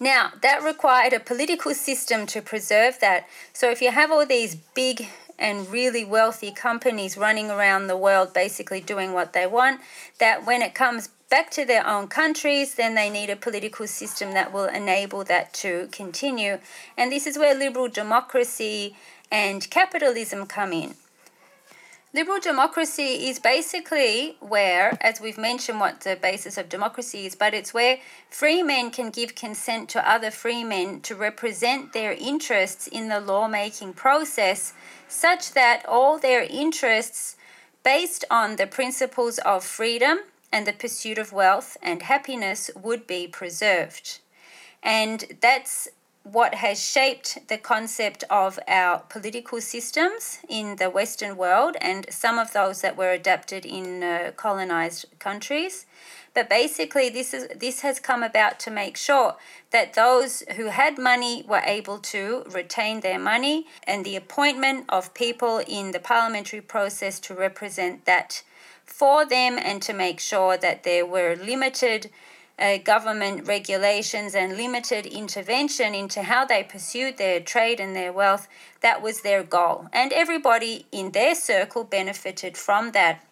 Now, 0.00 0.32
that 0.40 0.64
required 0.64 1.12
a 1.12 1.20
political 1.20 1.74
system 1.74 2.26
to 2.26 2.42
preserve 2.42 2.98
that. 3.00 3.28
So, 3.52 3.70
if 3.70 3.80
you 3.80 3.92
have 3.92 4.10
all 4.10 4.26
these 4.26 4.56
big 4.56 5.06
and 5.38 5.68
really 5.70 6.04
wealthy 6.04 6.50
companies 6.50 7.16
running 7.16 7.50
around 7.50 7.86
the 7.86 7.96
world 7.96 8.32
basically 8.32 8.80
doing 8.80 9.12
what 9.12 9.32
they 9.32 9.46
want, 9.46 9.80
that 10.18 10.46
when 10.46 10.62
it 10.62 10.74
comes 10.74 11.08
back 11.30 11.50
to 11.50 11.64
their 11.64 11.86
own 11.86 12.08
countries, 12.08 12.74
then 12.74 12.94
they 12.94 13.08
need 13.08 13.30
a 13.30 13.36
political 13.36 13.86
system 13.86 14.32
that 14.32 14.52
will 14.52 14.66
enable 14.66 15.24
that 15.24 15.54
to 15.54 15.88
continue. 15.90 16.58
And 16.96 17.10
this 17.10 17.26
is 17.26 17.38
where 17.38 17.54
liberal 17.54 17.88
democracy 17.88 18.94
and 19.30 19.68
capitalism 19.70 20.46
come 20.46 20.72
in. 20.72 20.94
Liberal 22.14 22.40
democracy 22.40 23.30
is 23.30 23.38
basically 23.38 24.36
where, 24.40 24.98
as 25.00 25.18
we've 25.18 25.38
mentioned, 25.38 25.80
what 25.80 26.02
the 26.02 26.14
basis 26.14 26.58
of 26.58 26.68
democracy 26.68 27.24
is, 27.24 27.34
but 27.34 27.54
it's 27.54 27.72
where 27.72 28.00
free 28.28 28.62
men 28.62 28.90
can 28.90 29.08
give 29.08 29.34
consent 29.34 29.88
to 29.88 30.06
other 30.06 30.30
free 30.30 30.62
men 30.62 31.00
to 31.00 31.14
represent 31.14 31.94
their 31.94 32.12
interests 32.12 32.86
in 32.86 33.08
the 33.08 33.18
lawmaking 33.18 33.94
process, 33.94 34.74
such 35.12 35.52
that 35.52 35.84
all 35.86 36.18
their 36.18 36.42
interests, 36.42 37.36
based 37.84 38.24
on 38.30 38.56
the 38.56 38.66
principles 38.66 39.38
of 39.38 39.64
freedom 39.64 40.18
and 40.52 40.66
the 40.66 40.72
pursuit 40.72 41.18
of 41.18 41.32
wealth 41.32 41.76
and 41.82 42.02
happiness, 42.02 42.70
would 42.74 43.06
be 43.06 43.26
preserved. 43.26 44.20
And 44.82 45.24
that's 45.40 45.88
what 46.24 46.54
has 46.54 46.80
shaped 46.80 47.48
the 47.48 47.58
concept 47.58 48.22
of 48.30 48.58
our 48.68 49.00
political 49.08 49.60
systems 49.60 50.38
in 50.48 50.76
the 50.76 50.88
Western 50.88 51.36
world 51.36 51.76
and 51.80 52.06
some 52.10 52.38
of 52.38 52.52
those 52.52 52.80
that 52.80 52.96
were 52.96 53.10
adapted 53.10 53.66
in 53.66 54.02
uh, 54.02 54.30
colonized 54.36 55.06
countries. 55.18 55.84
But 56.34 56.48
basically, 56.48 57.10
this 57.10 57.34
is 57.34 57.48
this 57.48 57.80
has 57.80 58.00
come 58.00 58.22
about 58.22 58.58
to 58.60 58.70
make 58.70 58.96
sure 58.96 59.36
that 59.70 59.94
those 59.94 60.42
who 60.56 60.66
had 60.66 60.98
money 60.98 61.44
were 61.46 61.62
able 61.64 61.98
to 61.98 62.44
retain 62.50 63.00
their 63.00 63.18
money, 63.18 63.66
and 63.84 64.04
the 64.04 64.16
appointment 64.16 64.86
of 64.88 65.14
people 65.14 65.58
in 65.66 65.92
the 65.92 66.00
parliamentary 66.00 66.62
process 66.62 67.20
to 67.20 67.34
represent 67.34 68.06
that 68.06 68.42
for 68.84 69.26
them, 69.26 69.58
and 69.58 69.82
to 69.82 69.92
make 69.92 70.20
sure 70.20 70.56
that 70.56 70.84
there 70.84 71.04
were 71.04 71.36
limited 71.36 72.10
uh, 72.58 72.78
government 72.78 73.46
regulations 73.46 74.34
and 74.34 74.56
limited 74.56 75.06
intervention 75.06 75.94
into 75.94 76.22
how 76.22 76.44
they 76.44 76.62
pursued 76.62 77.16
their 77.16 77.40
trade 77.40 77.80
and 77.80 77.96
their 77.96 78.12
wealth, 78.12 78.46
that 78.80 79.02
was 79.02 79.22
their 79.22 79.42
goal. 79.42 79.88
And 79.92 80.12
everybody 80.12 80.86
in 80.92 81.12
their 81.12 81.34
circle 81.34 81.84
benefited 81.84 82.56
from 82.56 82.92
that. 82.92 83.24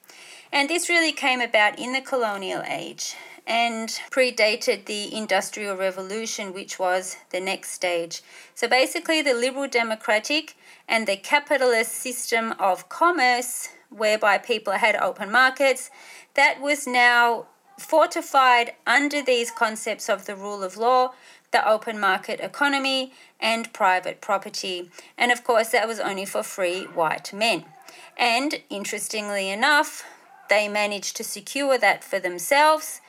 And 0.53 0.69
this 0.69 0.89
really 0.89 1.13
came 1.13 1.41
about 1.41 1.79
in 1.79 1.93
the 1.93 2.01
colonial 2.01 2.63
age 2.69 3.15
and 3.47 3.89
predated 4.11 4.85
the 4.85 5.15
Industrial 5.15 5.77
Revolution, 5.77 6.53
which 6.53 6.79
was 6.79 7.17
the 7.31 7.41
next 7.41 7.71
stage. 7.71 8.23
So 8.55 8.69
basically, 8.69 9.23
the 9.23 9.35
liberal 9.35 9.69
democratic 9.69 10.57
and 10.89 11.07
the 11.07 11.17
capitalist 11.17 11.93
system 11.93 12.53
of 12.59 12.89
commerce, 12.89 13.69
whereby 13.89 14.39
people 14.39 14.75
had 14.75 14.97
open 14.97 15.31
markets, 15.31 15.91
that 16.35 16.61
was 16.61 16.87
now 16.87 17.47
fortified 17.79 18.73
under 18.87 19.23
these 19.23 19.51
concepts 19.51 20.09
of 20.09 20.27
the 20.27 20.37
rule 20.37 20.63
of 20.63 20.77
law, 20.77 21.13
the 21.51 21.67
open 21.69 21.99
market 21.99 22.41
economy, 22.41 23.13
and 23.41 23.73
private 23.73 24.21
property. 24.21 24.91
And 25.17 25.33
of 25.33 25.43
course, 25.45 25.71
that 25.71 25.89
was 25.89 25.99
only 25.99 26.25
for 26.25 26.43
free 26.43 26.85
white 26.85 27.33
men. 27.33 27.65
And 28.17 28.61
interestingly 28.69 29.49
enough, 29.49 30.05
they 30.51 30.69
managed 30.69 31.17
to 31.17 31.25
secure 31.25 31.79
that 31.79 32.05
for 32.05 32.21
themselves 32.21 33.01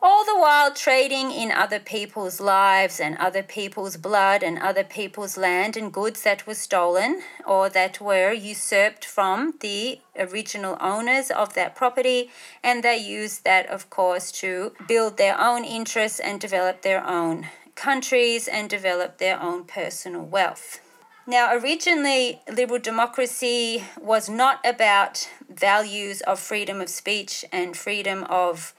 all 0.00 0.24
the 0.24 0.38
while 0.38 0.72
trading 0.72 1.32
in 1.32 1.50
other 1.50 1.80
people's 1.80 2.40
lives 2.40 3.00
and 3.00 3.16
other 3.16 3.42
people's 3.42 3.96
blood 3.96 4.44
and 4.44 4.58
other 4.58 4.84
people's 4.84 5.36
land 5.36 5.76
and 5.76 5.92
goods 5.92 6.22
that 6.22 6.46
were 6.46 6.54
stolen 6.54 7.22
or 7.44 7.68
that 7.68 8.00
were 8.00 8.32
usurped 8.32 9.04
from 9.04 9.54
the 9.60 10.00
original 10.16 10.76
owners 10.80 11.30
of 11.32 11.54
that 11.54 11.74
property. 11.74 12.30
And 12.62 12.84
they 12.84 12.96
used 12.96 13.42
that, 13.44 13.66
of 13.66 13.90
course, 13.90 14.30
to 14.40 14.72
build 14.86 15.16
their 15.16 15.38
own 15.40 15.64
interests 15.64 16.20
and 16.20 16.40
develop 16.40 16.82
their 16.82 17.04
own 17.04 17.48
countries 17.74 18.46
and 18.46 18.70
develop 18.70 19.18
their 19.18 19.40
own 19.40 19.64
personal 19.64 20.22
wealth. 20.22 20.80
Now, 21.28 21.54
originally, 21.54 22.40
liberal 22.50 22.80
democracy 22.80 23.84
was 24.00 24.30
not 24.30 24.64
about 24.64 25.28
values 25.50 26.22
of 26.22 26.40
freedom 26.40 26.80
of 26.80 26.88
speech 26.88 27.44
and 27.52 27.76
freedom 27.76 28.24
of 28.24 28.72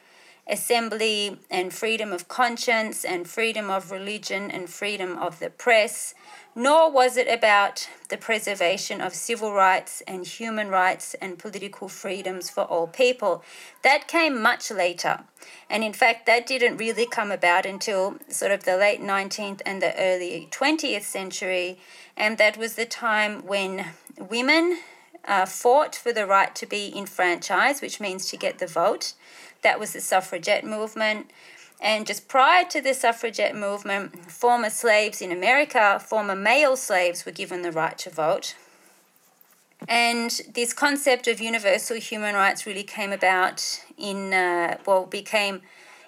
assembly 0.47 1.37
and 1.51 1.71
freedom 1.71 2.11
of 2.11 2.27
conscience 2.27 3.05
and 3.05 3.29
freedom 3.29 3.69
of 3.69 3.91
religion 3.91 4.49
and 4.49 4.67
freedom 4.67 5.15
of 5.19 5.37
the 5.37 5.51
press, 5.51 6.15
nor 6.55 6.91
was 6.91 7.15
it 7.15 7.27
about 7.27 7.87
the 8.09 8.17
preservation 8.17 9.01
of 9.01 9.13
civil 9.13 9.53
rights 9.53 10.01
and 10.07 10.25
human 10.25 10.69
rights 10.69 11.15
and 11.21 11.37
political 11.37 11.87
freedoms 11.87 12.49
for 12.49 12.63
all 12.63 12.87
people. 12.87 13.43
That 13.83 14.07
came 14.07 14.41
much 14.41 14.71
later. 14.71 15.21
And 15.69 15.83
in 15.83 15.93
fact, 15.93 16.25
that 16.25 16.47
didn't 16.47 16.77
really 16.77 17.05
come 17.05 17.31
about 17.31 17.65
until 17.65 18.17
sort 18.27 18.51
of 18.51 18.63
the 18.63 18.77
late 18.77 19.01
19th 19.01 19.61
and 19.65 19.81
the 19.81 19.97
early 19.97 20.47
20th 20.51 21.03
century. 21.03 21.79
And 22.17 22.37
that 22.37 22.57
was 22.57 22.75
the 22.75 22.85
time 22.85 23.45
when 23.45 23.85
women 24.17 24.79
uh, 25.25 25.45
fought 25.45 25.95
for 25.95 26.11
the 26.11 26.25
right 26.25 26.55
to 26.55 26.65
be 26.65 26.91
enfranchised, 26.97 27.81
which 27.81 27.99
means 27.99 28.29
to 28.29 28.37
get 28.37 28.59
the 28.59 28.67
vote. 28.67 29.13
That 29.61 29.79
was 29.79 29.93
the 29.93 30.01
suffragette 30.01 30.65
movement. 30.65 31.29
And 31.81 32.05
just 32.05 32.27
prior 32.27 32.65
to 32.65 32.81
the 32.81 32.93
suffragette 32.93 33.55
movement, 33.55 34.29
former 34.29 34.69
slaves 34.69 35.21
in 35.21 35.31
America, 35.31 35.99
former 36.05 36.35
male 36.35 36.75
slaves, 36.75 37.25
were 37.25 37.31
given 37.31 37.61
the 37.61 37.71
right 37.71 37.97
to 37.99 38.09
vote. 38.09 38.55
And 39.87 40.41
this 40.53 40.73
concept 40.73 41.27
of 41.27 41.39
universal 41.39 41.97
human 41.97 42.35
rights 42.35 42.65
really 42.65 42.83
came 42.83 43.13
about 43.13 43.81
in, 43.97 44.33
uh, 44.33 44.77
well, 44.85 45.05
became 45.05 45.61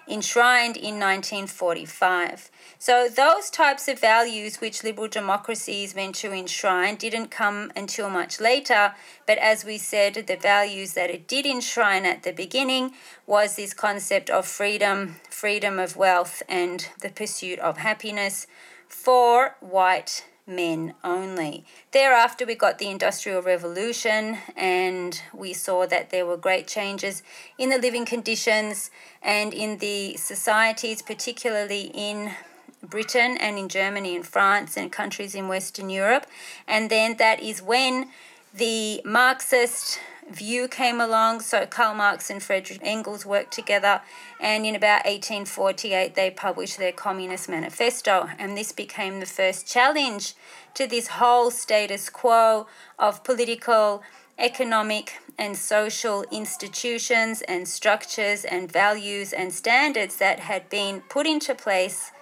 enshrined 0.08 0.76
in 0.76 0.98
1945. 0.98 2.50
So, 2.78 3.08
those 3.08 3.50
types 3.50 3.88
of 3.88 4.00
values 4.00 4.60
which 4.60 4.82
liberal 4.82 5.08
democracy 5.08 5.84
is 5.84 5.94
meant 5.94 6.16
to 6.16 6.32
enshrine 6.32 6.96
didn't 6.96 7.30
come 7.30 7.70
until 7.76 8.10
much 8.10 8.40
later. 8.40 8.94
But 9.26 9.38
as 9.38 9.64
we 9.64 9.78
said, 9.78 10.14
the 10.14 10.36
values 10.36 10.94
that 10.94 11.10
it 11.10 11.28
did 11.28 11.46
enshrine 11.46 12.04
at 12.04 12.22
the 12.22 12.32
beginning 12.32 12.92
was 13.26 13.56
this 13.56 13.74
concept 13.74 14.30
of 14.30 14.46
freedom, 14.46 15.16
freedom 15.30 15.78
of 15.78 15.96
wealth, 15.96 16.42
and 16.48 16.88
the 17.00 17.10
pursuit 17.10 17.58
of 17.60 17.78
happiness 17.78 18.46
for 18.88 19.56
white 19.60 20.24
men 20.46 20.94
only. 21.04 21.64
Thereafter, 21.92 22.44
we 22.44 22.54
got 22.54 22.78
the 22.78 22.88
Industrial 22.88 23.42
Revolution, 23.42 24.38
and 24.56 25.20
we 25.32 25.52
saw 25.52 25.86
that 25.86 26.10
there 26.10 26.26
were 26.26 26.36
great 26.36 26.66
changes 26.66 27.22
in 27.58 27.70
the 27.70 27.78
living 27.78 28.04
conditions 28.04 28.90
and 29.22 29.54
in 29.54 29.78
the 29.78 30.16
societies, 30.16 31.02
particularly 31.02 31.90
in 31.94 32.32
Britain 32.82 33.36
and 33.40 33.58
in 33.58 33.68
Germany 33.68 34.16
and 34.16 34.26
France 34.26 34.76
and 34.76 34.90
countries 34.90 35.34
in 35.34 35.48
Western 35.48 35.88
Europe. 35.88 36.26
And 36.66 36.90
then 36.90 37.16
that 37.18 37.40
is 37.40 37.62
when 37.62 38.08
the 38.54 39.00
Marxist 39.04 40.00
view 40.32 40.68
came 40.68 41.00
along. 41.00 41.40
So 41.40 41.66
Karl 41.66 41.94
Marx 41.94 42.30
and 42.30 42.42
Friedrich 42.42 42.80
Engels 42.82 43.26
worked 43.26 43.52
together, 43.52 44.00
and 44.40 44.64
in 44.66 44.74
about 44.74 45.04
1848, 45.04 46.14
they 46.14 46.30
published 46.30 46.78
their 46.78 46.92
Communist 46.92 47.48
Manifesto. 47.48 48.28
And 48.38 48.56
this 48.56 48.72
became 48.72 49.20
the 49.20 49.26
first 49.26 49.66
challenge 49.66 50.34
to 50.74 50.86
this 50.86 51.08
whole 51.08 51.50
status 51.50 52.08
quo 52.08 52.66
of 52.98 53.24
political, 53.24 54.02
economic, 54.38 55.14
and 55.38 55.56
social 55.56 56.24
institutions 56.30 57.42
and 57.42 57.66
structures 57.66 58.44
and 58.44 58.70
values 58.70 59.32
and 59.32 59.52
standards 59.52 60.16
that 60.16 60.40
had 60.40 60.68
been 60.68 61.00
put 61.08 61.26
into 61.26 61.54
place 61.54 62.12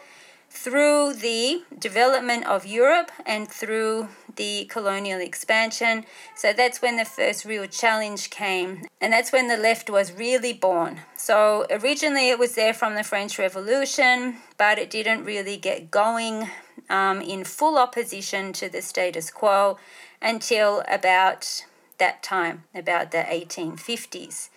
through 0.51 1.15
the 1.15 1.63
development 1.79 2.45
of 2.45 2.67
Europe 2.67 3.13
and 3.25 3.49
through 3.49 4.09
the 4.35 4.65
colonial 4.67 5.21
expansion. 5.21 6.05
So 6.35 6.53
that's 6.53 6.83
when 6.83 6.97
the 6.97 7.05
first 7.05 7.45
real 7.45 7.67
challenge 7.67 8.31
came, 8.31 8.83
and 9.01 9.13
that's 9.13 9.33
when 9.33 9.49
the 9.49 9.57
left 9.57 9.89
was 9.89 10.13
really 10.13 10.53
born. 10.53 11.01
So 11.17 11.67
originally 11.71 12.31
it 12.31 12.39
was 12.39 12.57
there 12.57 12.75
from 12.75 12.97
the 12.97 13.05
French 13.05 13.39
Revolution, 13.39 14.37
but 14.59 14.79
it 14.79 14.91
didn't 14.91 15.25
really 15.25 15.57
get 15.57 15.91
going 15.91 16.51
um, 16.89 17.21
in 17.21 17.45
full 17.45 17.79
opposition 17.79 18.53
to 18.55 18.69
the 18.69 18.83
status 18.83 19.31
quo 19.31 19.79
until 20.21 20.83
about 20.89 21.65
that 21.99 22.23
time, 22.23 22.65
about 22.75 23.13
the 23.13 23.19
1850s. 23.19 24.49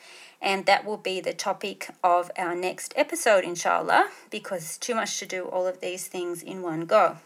And 0.43 0.65
that 0.65 0.83
will 0.83 0.97
be 0.97 1.21
the 1.21 1.33
topic 1.33 1.89
of 2.03 2.29
our 2.37 2.53
next 2.53 2.93
episode, 2.97 3.45
inshallah, 3.45 4.09
because 4.29 4.63
it's 4.63 4.77
too 4.77 4.93
much 4.93 5.17
to 5.19 5.25
do 5.25 5.45
all 5.45 5.65
of 5.65 5.79
these 5.79 6.07
things 6.07 6.43
in 6.43 6.61
one 6.61 6.85
go. 6.85 7.17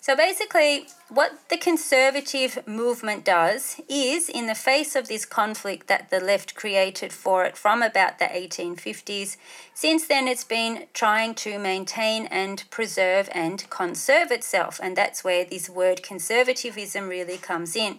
So 0.00 0.16
basically, 0.16 0.86
what 1.10 1.48
the 1.48 1.56
conservative 1.56 2.66
movement 2.66 3.24
does 3.24 3.80
is, 3.88 4.28
in 4.28 4.46
the 4.46 4.54
face 4.54 4.96
of 4.96 5.06
this 5.06 5.24
conflict 5.24 5.86
that 5.86 6.10
the 6.10 6.18
left 6.18 6.54
created 6.56 7.12
for 7.12 7.44
it 7.44 7.56
from 7.56 7.82
about 7.82 8.18
the 8.18 8.24
1850s, 8.24 9.36
since 9.74 10.06
then 10.06 10.26
it's 10.26 10.42
been 10.44 10.86
trying 10.92 11.34
to 11.36 11.58
maintain 11.58 12.26
and 12.26 12.64
preserve 12.70 13.28
and 13.32 13.68
conserve 13.70 14.32
itself. 14.32 14.80
And 14.82 14.96
that's 14.96 15.22
where 15.22 15.44
this 15.44 15.68
word 15.70 16.02
conservatism 16.02 17.08
really 17.08 17.38
comes 17.38 17.76
in. 17.76 17.98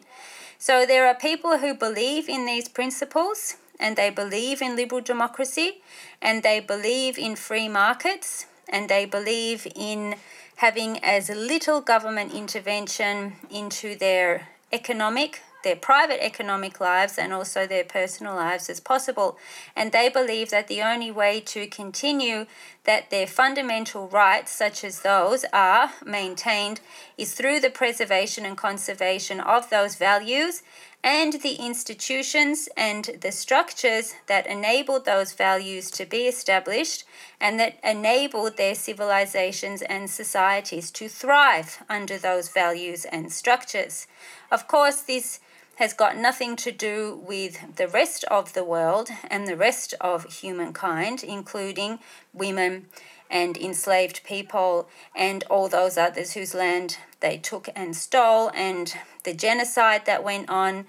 So 0.58 0.86
there 0.86 1.08
are 1.08 1.16
people 1.16 1.60
who 1.60 1.74
believe 1.74 2.28
in 2.28 2.46
these 2.46 2.68
principles 2.68 3.56
and 3.80 3.96
they 3.96 4.10
believe 4.10 4.62
in 4.62 4.76
liberal 4.76 5.02
democracy 5.02 5.82
and 6.22 6.44
they 6.44 6.60
believe 6.60 7.18
in 7.18 7.36
free 7.36 7.68
markets 7.68 8.46
and 8.70 8.90
they 8.90 9.06
believe 9.06 9.68
in 9.76 10.16
having 10.58 11.04
as 11.04 11.30
little 11.30 11.82
government 11.82 12.34
intervention 12.34 13.34
into 13.50 13.96
their 13.96 14.50
economic 14.72 15.42
their 15.64 15.76
private 15.78 16.24
economic 16.24 16.80
lives 16.80 17.18
and 17.18 17.34
also 17.34 17.66
their 17.66 17.84
personal 17.84 18.36
lives 18.36 18.70
as 18.70 18.80
possible. 18.80 19.38
And 19.76 19.92
they 19.92 20.10
believe 20.10 20.50
that 20.52 20.68
the 20.68 20.82
only 20.82 21.10
way 21.10 21.40
to 21.48 21.68
continue 21.68 22.46
that 22.84 23.10
their 23.10 23.28
fundamental 23.28 24.08
rights, 24.08 24.52
such 24.52 24.84
as 24.84 25.02
those, 25.02 25.46
are 25.54 25.92
maintained 26.06 26.82
is 27.18 27.34
through 27.34 27.62
the 27.62 27.70
preservation 27.70 28.46
and 28.46 28.58
conservation 28.58 29.40
of 29.40 29.70
those 29.70 29.96
values 29.96 30.62
and 31.04 31.34
the 31.34 31.56
institutions 31.56 32.70
and 32.78 33.18
the 33.22 33.32
structures 33.32 34.14
that 34.28 34.48
enabled 34.48 35.04
those 35.04 35.34
values 35.34 35.92
to 35.92 36.06
be 36.06 36.28
established 36.28 37.04
and 37.42 37.60
that 37.60 37.78
enabled 37.84 38.56
their 38.56 38.74
civilizations 38.74 39.82
and 39.82 40.10
societies 40.10 40.90
to 40.92 41.10
thrive 41.10 41.84
under 41.90 42.18
those 42.18 42.48
values 42.48 43.04
and 43.06 43.34
structures. 43.34 44.08
Of 44.50 44.68
course, 44.70 45.02
this 45.02 45.42
has 45.76 45.94
got 45.94 46.16
nothing 46.16 46.56
to 46.56 46.72
do 46.72 47.20
with 47.26 47.76
the 47.76 47.88
rest 47.88 48.24
of 48.26 48.54
the 48.54 48.64
world 48.64 49.10
and 49.30 49.48
the 49.48 49.58
rest 49.58 49.94
of 50.00 50.32
humankind, 50.32 51.24
including 51.24 52.00
women 52.32 52.88
and 53.34 53.58
enslaved 53.58 54.24
people 54.24 54.88
and 55.16 55.44
all 55.50 55.68
those 55.68 55.98
others 55.98 56.34
whose 56.34 56.54
land 56.54 56.98
they 57.20 57.36
took 57.36 57.68
and 57.76 57.96
stole, 57.96 58.52
and 58.54 58.94
the 59.24 59.34
genocide 59.34 60.06
that 60.06 60.24
went 60.24 60.50
on 60.50 60.86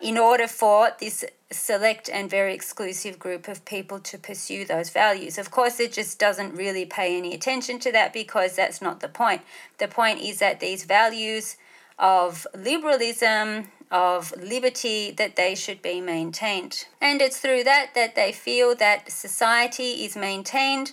in 0.00 0.18
order 0.18 0.48
for 0.48 0.90
this 0.98 1.24
select 1.50 2.08
and 2.08 2.30
very 2.30 2.54
exclusive 2.54 3.18
group 3.18 3.46
of 3.46 3.64
people 3.66 4.00
to 4.00 4.16
pursue 4.18 4.64
those 4.64 4.88
values. 4.88 5.36
Of 5.38 5.50
course, 5.50 5.78
it 5.78 5.92
just 5.92 6.18
doesn't 6.18 6.56
really 6.56 6.86
pay 6.86 7.16
any 7.16 7.34
attention 7.34 7.78
to 7.80 7.92
that 7.92 8.12
because 8.12 8.56
that's 8.56 8.80
not 8.80 9.00
the 9.00 9.08
point. 9.08 9.42
The 9.78 9.86
point 9.86 10.20
is 10.20 10.38
that 10.38 10.60
these 10.60 10.84
values 10.84 11.56
of 11.98 12.46
liberalism, 12.56 13.68
of 13.90 14.32
liberty, 14.42 15.10
that 15.12 15.36
they 15.36 15.54
should 15.54 15.82
be 15.82 16.00
maintained. 16.00 16.86
And 17.00 17.20
it's 17.20 17.38
through 17.38 17.64
that 17.64 17.90
that 17.94 18.14
they 18.14 18.32
feel 18.32 18.74
that 18.76 19.12
society 19.12 20.04
is 20.04 20.16
maintained 20.16 20.92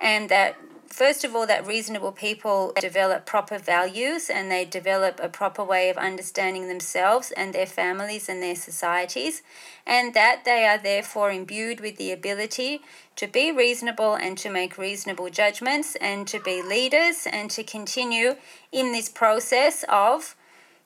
and 0.00 0.28
that 0.28 0.56
first 0.96 1.24
of 1.24 1.34
all, 1.34 1.46
that 1.46 1.66
reasonable 1.66 2.12
people 2.12 2.72
develop 2.80 3.26
proper 3.26 3.58
values 3.58 4.30
and 4.30 4.50
they 4.50 4.64
develop 4.64 5.20
a 5.22 5.28
proper 5.28 5.62
way 5.62 5.90
of 5.90 5.96
understanding 5.96 6.68
themselves 6.68 7.30
and 7.32 7.52
their 7.52 7.66
families 7.66 8.28
and 8.28 8.42
their 8.42 8.54
societies, 8.54 9.42
and 9.86 10.14
that 10.14 10.44
they 10.44 10.64
are 10.64 10.78
therefore 10.78 11.30
imbued 11.30 11.80
with 11.80 11.96
the 11.96 12.12
ability 12.12 12.80
to 13.16 13.26
be 13.26 13.52
reasonable 13.52 14.14
and 14.14 14.38
to 14.38 14.50
make 14.50 14.78
reasonable 14.78 15.28
judgments 15.28 15.96
and 15.96 16.26
to 16.28 16.40
be 16.40 16.62
leaders 16.62 17.26
and 17.30 17.50
to 17.50 17.62
continue 17.62 18.36
in 18.72 18.92
this 18.92 19.08
process 19.08 19.84
of 19.88 20.34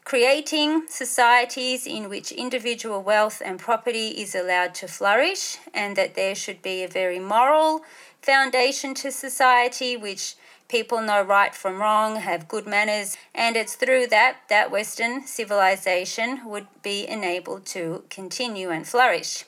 creating 0.05 0.87
societies 0.89 1.87
in 1.87 2.09
which 2.09 2.33
individual 2.33 3.03
wealth 3.03 3.43
and 3.45 3.59
property 3.59 4.09
is 4.09 4.35
allowed 4.35 4.75
to 4.75 4.89
flourish, 4.89 5.59
and 5.73 5.97
that 5.97 6.15
there 6.15 6.35
should 6.35 6.63
be 6.63 6.83
a 6.83 6.89
very 6.89 7.19
moral 7.19 7.83
foundation 8.23 8.95
to 8.95 9.11
society, 9.11 9.97
which 9.97 10.35
people 10.69 11.01
know 11.01 11.23
right 11.23 11.55
from 11.55 11.81
wrong, 11.81 12.17
have 12.17 12.49
good 12.49 12.67
manners, 12.67 13.17
and 13.35 13.57
it's 13.57 13.75
through 13.75 14.07
that 14.07 14.37
that 14.49 14.71
Western 14.71 15.27
civilization 15.27 16.41
would 16.45 16.67
be 16.83 17.07
enabled 17.09 17.67
to 17.67 18.05
continue 18.09 18.71
and 18.71 18.87
flourish. 18.87 19.45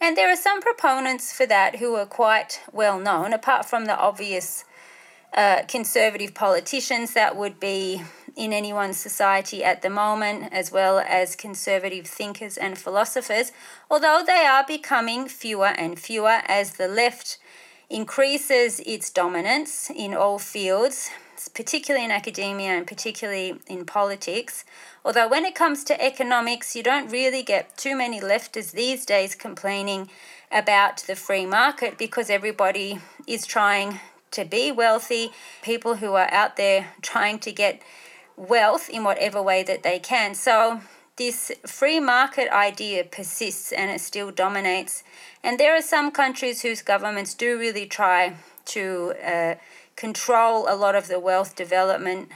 And 0.00 0.16
there 0.16 0.30
are 0.30 0.36
some 0.36 0.60
proponents 0.60 1.32
for 1.32 1.46
that 1.46 1.76
who 1.76 1.94
are 1.96 2.06
quite 2.06 2.60
well 2.72 2.98
known, 3.00 3.32
apart 3.32 3.66
from 3.66 3.86
the 3.86 3.98
obvious 3.98 4.64
uh, 5.34 5.62
conservative 5.68 6.34
politicians 6.34 7.14
that 7.14 7.36
would 7.36 7.60
be 7.60 8.02
in 8.36 8.52
anyone's 8.52 8.96
society 8.96 9.64
at 9.64 9.82
the 9.82 9.90
moment, 9.90 10.52
as 10.52 10.70
well 10.70 11.00
as 11.00 11.34
conservative 11.34 12.06
thinkers 12.06 12.56
and 12.56 12.78
philosophers, 12.78 13.52
although 13.90 14.22
they 14.24 14.46
are 14.46 14.64
becoming 14.66 15.28
fewer 15.28 15.66
and 15.66 15.98
fewer 15.98 16.40
as 16.46 16.74
the 16.74 16.88
left 16.88 17.38
increases 17.90 18.80
its 18.80 19.10
dominance 19.10 19.90
in 19.90 20.14
all 20.14 20.38
fields, 20.38 21.10
particularly 21.54 22.04
in 22.04 22.10
academia 22.10 22.70
and 22.70 22.86
particularly 22.86 23.58
in 23.66 23.84
politics. 23.84 24.64
Although, 25.04 25.28
when 25.28 25.44
it 25.44 25.54
comes 25.54 25.84
to 25.84 26.04
economics, 26.04 26.76
you 26.76 26.82
don't 26.82 27.10
really 27.10 27.42
get 27.42 27.76
too 27.76 27.96
many 27.96 28.20
leftists 28.20 28.72
these 28.72 29.04
days 29.04 29.34
complaining 29.34 30.10
about 30.52 30.98
the 30.98 31.16
free 31.16 31.46
market 31.46 31.98
because 31.98 32.30
everybody 32.30 32.98
is 33.26 33.46
trying 33.46 34.00
to 34.32 34.44
be 34.44 34.72
wealthy, 34.72 35.30
people 35.62 35.96
who 35.96 36.14
are 36.14 36.30
out 36.32 36.56
there 36.56 36.88
trying 37.02 37.38
to 37.40 37.52
get 37.52 37.82
wealth 38.36 38.88
in 38.88 39.04
whatever 39.04 39.42
way 39.42 39.62
that 39.62 39.82
they 39.82 39.98
can. 39.98 40.34
So, 40.34 40.80
this 41.16 41.50
free 41.66 41.98
market 41.98 42.48
idea 42.52 43.02
persists 43.02 43.72
and 43.72 43.90
it 43.90 44.00
still 44.00 44.30
dominates. 44.30 45.02
And 45.42 45.58
there 45.58 45.74
are 45.76 45.82
some 45.82 46.12
countries 46.12 46.62
whose 46.62 46.80
governments 46.80 47.34
do 47.34 47.58
really 47.58 47.86
try 47.86 48.36
to 48.66 49.14
uh, 49.26 49.54
control 49.96 50.66
a 50.68 50.76
lot 50.76 50.94
of 50.94 51.08
the 51.08 51.18
wealth 51.18 51.56
development 51.56 52.28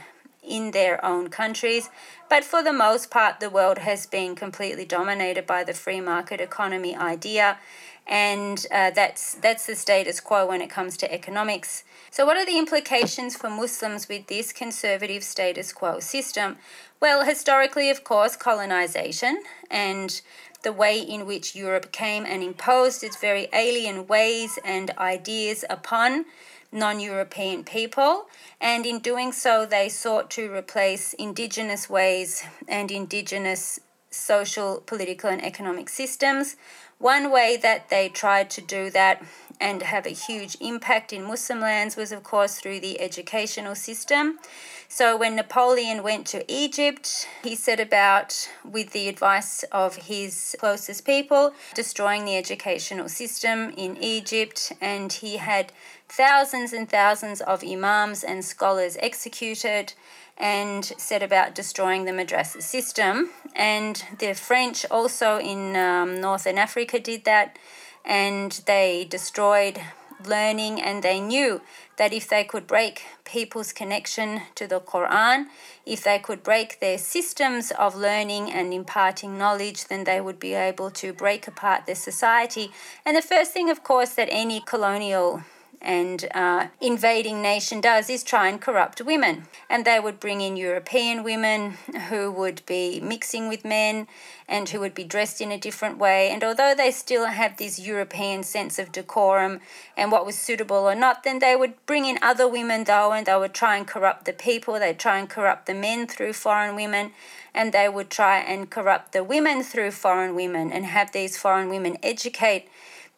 in 0.45 0.71
their 0.71 1.03
own 1.03 1.29
countries. 1.29 1.89
But 2.29 2.43
for 2.43 2.61
the 2.61 2.73
most 2.73 3.09
part, 3.09 3.39
the 3.39 3.49
world 3.49 3.77
has 3.77 4.05
been 4.05 4.35
completely 4.35 4.85
dominated 4.85 5.47
by 5.47 5.63
the 5.63 5.73
free 5.73 6.01
market 6.01 6.41
economy 6.41 6.95
idea. 6.95 7.57
And 8.05 8.65
uh, 8.71 8.91
that's, 8.91 9.35
that's 9.35 9.65
the 9.65 9.75
status 9.75 10.19
quo 10.19 10.45
when 10.45 10.61
it 10.61 10.69
comes 10.69 10.97
to 10.97 11.13
economics. 11.13 11.83
So, 12.11 12.25
what 12.25 12.37
are 12.37 12.45
the 12.45 12.59
implications 12.59 13.35
for 13.35 13.49
Muslims 13.49 14.09
with 14.09 14.27
this 14.27 14.51
conservative 14.51 15.23
status 15.23 15.71
quo 15.71 15.99
system? 15.99 16.57
Well, 16.99 17.25
historically, 17.25 17.89
of 17.89 18.03
course, 18.03 18.35
colonization 18.35 19.41
and 19.71 20.21
the 20.63 20.73
way 20.73 20.99
in 20.99 21.25
which 21.25 21.55
Europe 21.55 21.91
came 21.91 22.25
and 22.25 22.41
imposed 22.41 23.03
its 23.03 23.17
very 23.17 23.47
alien 23.53 24.07
ways 24.07 24.57
and 24.65 24.91
ideas 24.97 25.63
upon 25.69 26.25
non 26.71 26.99
European 26.99 27.63
people. 27.63 28.27
And 28.59 28.85
in 28.85 28.99
doing 28.99 29.31
so, 29.31 29.65
they 29.65 29.89
sought 29.89 30.29
to 30.31 30.51
replace 30.51 31.13
indigenous 31.13 31.89
ways 31.89 32.43
and 32.67 32.91
indigenous 32.91 33.79
social, 34.09 34.81
political, 34.85 35.29
and 35.29 35.43
economic 35.43 35.89
systems. 35.89 36.55
One 36.99 37.31
way 37.31 37.57
that 37.57 37.89
they 37.89 38.09
tried 38.09 38.49
to 38.51 38.61
do 38.61 38.89
that 38.91 39.23
and 39.59 39.81
have 39.81 40.05
a 40.05 40.09
huge 40.09 40.57
impact 40.59 41.13
in 41.13 41.23
Muslim 41.23 41.59
lands 41.59 41.95
was, 41.95 42.11
of 42.11 42.23
course, 42.23 42.59
through 42.59 42.79
the 42.79 42.99
educational 42.99 43.75
system. 43.75 44.39
So, 44.87 45.17
when 45.17 45.35
Napoleon 45.35 46.03
went 46.03 46.27
to 46.27 46.45
Egypt, 46.51 47.27
he 47.43 47.55
set 47.55 47.79
about, 47.79 48.49
with 48.63 48.91
the 48.91 49.07
advice 49.07 49.63
of 49.71 49.95
his 49.95 50.55
closest 50.59 51.05
people, 51.05 51.53
destroying 51.73 52.25
the 52.25 52.37
educational 52.37 53.09
system 53.09 53.71
in 53.75 53.97
Egypt, 53.97 54.71
and 54.79 55.11
he 55.11 55.37
had 55.37 55.71
thousands 56.07 56.73
and 56.73 56.87
thousands 56.87 57.41
of 57.41 57.63
imams 57.63 58.23
and 58.23 58.45
scholars 58.45 58.97
executed 58.99 59.93
and 60.37 60.83
set 60.97 61.23
about 61.23 61.55
destroying 61.55 62.05
the 62.05 62.11
madrasa 62.11 62.61
system. 62.61 63.29
And 63.55 64.03
the 64.19 64.33
French 64.33 64.85
also 64.89 65.37
in 65.37 65.75
um, 65.75 66.19
Northern 66.19 66.57
Africa 66.57 66.99
did 66.99 67.23
that, 67.25 67.57
and 68.03 68.51
they 68.65 69.05
destroyed 69.09 69.79
learning, 70.27 70.81
and 70.81 71.03
they 71.03 71.19
knew 71.19 71.61
that 71.97 72.13
if 72.13 72.27
they 72.29 72.43
could 72.43 72.65
break 72.65 73.03
people's 73.25 73.71
connection 73.71 74.41
to 74.55 74.67
the 74.67 74.79
Quran, 74.79 75.45
if 75.85 76.03
they 76.03 76.19
could 76.19 76.43
break 76.43 76.79
their 76.79 76.97
systems 76.97 77.71
of 77.71 77.95
learning 77.95 78.51
and 78.51 78.73
imparting 78.73 79.37
knowledge, 79.37 79.85
then 79.85 80.05
they 80.05 80.19
would 80.21 80.39
be 80.39 80.53
able 80.53 80.89
to 80.91 81.13
break 81.13 81.47
apart 81.47 81.85
their 81.85 81.95
society. 81.95 82.71
And 83.05 83.15
the 83.15 83.21
first 83.21 83.51
thing, 83.51 83.69
of 83.69 83.83
course, 83.83 84.11
that 84.15 84.29
any 84.31 84.61
colonial 84.61 85.43
and 85.83 86.25
uh, 86.33 86.67
invading 86.79 87.41
nation 87.41 87.81
does 87.81 88.09
is 88.09 88.23
try 88.23 88.47
and 88.47 88.61
corrupt 88.61 89.01
women. 89.01 89.43
And 89.69 89.83
they 89.83 89.99
would 89.99 90.19
bring 90.19 90.41
in 90.41 90.55
European 90.55 91.23
women 91.23 91.71
who 92.09 92.31
would 92.31 92.61
be 92.65 92.99
mixing 93.01 93.49
with 93.49 93.65
men 93.65 94.07
and 94.47 94.69
who 94.69 94.79
would 94.79 94.93
be 94.93 95.03
dressed 95.03 95.41
in 95.41 95.51
a 95.51 95.57
different 95.57 95.97
way. 95.97 96.29
And 96.29 96.43
although 96.43 96.73
they 96.75 96.91
still 96.91 97.25
have 97.25 97.57
this 97.57 97.79
European 97.79 98.43
sense 98.43 98.79
of 98.79 98.91
decorum 98.91 99.59
and 99.97 100.11
what 100.11 100.25
was 100.25 100.37
suitable 100.37 100.77
or 100.77 100.95
not, 100.95 101.23
then 101.23 101.39
they 101.39 101.55
would 101.55 101.73
bring 101.85 102.05
in 102.05 102.17
other 102.21 102.47
women 102.47 102.85
though, 102.85 103.11
and 103.11 103.25
they 103.25 103.35
would 103.35 103.53
try 103.53 103.75
and 103.75 103.85
corrupt 103.85 104.25
the 104.25 104.33
people. 104.33 104.79
They'd 104.79 104.99
try 104.99 105.19
and 105.19 105.29
corrupt 105.29 105.65
the 105.65 105.73
men 105.73 106.07
through 106.07 106.33
foreign 106.33 106.75
women, 106.75 107.11
and 107.53 107.73
they 107.73 107.89
would 107.89 108.09
try 108.09 108.39
and 108.39 108.69
corrupt 108.69 109.11
the 109.11 109.23
women 109.23 109.63
through 109.63 109.91
foreign 109.91 110.33
women 110.35 110.71
and 110.71 110.85
have 110.85 111.11
these 111.11 111.37
foreign 111.37 111.69
women 111.69 111.97
educate 112.01 112.69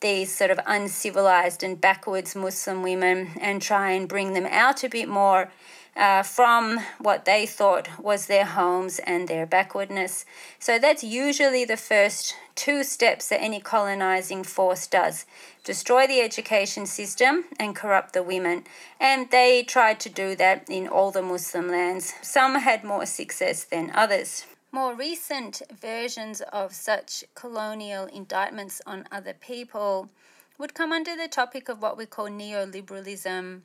these 0.01 0.33
sort 0.33 0.51
of 0.51 0.59
uncivilized 0.65 1.63
and 1.63 1.79
backwards 1.79 2.35
Muslim 2.35 2.83
women 2.83 3.31
and 3.39 3.61
try 3.61 3.91
and 3.91 4.07
bring 4.07 4.33
them 4.33 4.45
out 4.45 4.83
a 4.83 4.89
bit 4.89 5.07
more 5.07 5.51
uh, 5.95 6.23
from 6.23 6.79
what 6.99 7.23
they 7.25 7.45
thought 7.45 7.87
was 7.99 8.25
their 8.25 8.45
homes 8.45 8.99
and 8.99 9.27
their 9.27 9.45
backwardness. 9.45 10.25
So 10.59 10.77
that's 10.77 11.03
usually 11.03 11.63
the 11.63 11.77
first 11.77 12.35
two 12.55 12.83
steps 12.83 13.29
that 13.29 13.41
any 13.41 13.59
colonizing 13.59 14.43
force 14.43 14.87
does 14.87 15.25
destroy 15.63 16.05
the 16.05 16.21
education 16.21 16.85
system 16.85 17.45
and 17.59 17.75
corrupt 17.75 18.13
the 18.13 18.23
women. 18.23 18.65
And 18.99 19.31
they 19.31 19.63
tried 19.63 19.99
to 20.01 20.09
do 20.09 20.35
that 20.35 20.65
in 20.69 20.87
all 20.87 21.11
the 21.11 21.21
Muslim 21.21 21.69
lands. 21.69 22.13
Some 22.21 22.55
had 22.55 22.83
more 22.83 23.05
success 23.05 23.63
than 23.63 23.91
others. 23.95 24.45
More 24.75 24.93
recent 24.93 25.61
versions 25.71 26.41
of 26.41 26.73
such 26.73 27.23
colonial 27.33 28.07
indictments 28.07 28.81
on 28.85 29.07
other 29.09 29.33
people 29.33 30.09
would 30.57 30.73
come 30.73 30.91
under 30.91 31.15
the 31.15 31.29
topic 31.29 31.69
of 31.69 31.81
what 31.81 31.97
we 31.97 32.05
call 32.05 32.27
neoliberalism, 32.27 33.61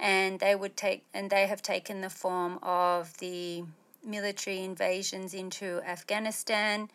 and 0.00 0.40
they 0.40 0.56
would 0.56 0.76
take 0.76 1.04
and 1.14 1.30
they 1.30 1.46
have 1.46 1.62
taken 1.62 2.00
the 2.00 2.10
form 2.10 2.58
of 2.60 3.16
the 3.18 3.66
military 4.04 4.64
invasions 4.64 5.32
into 5.32 5.80
Afghanistan 5.86 6.90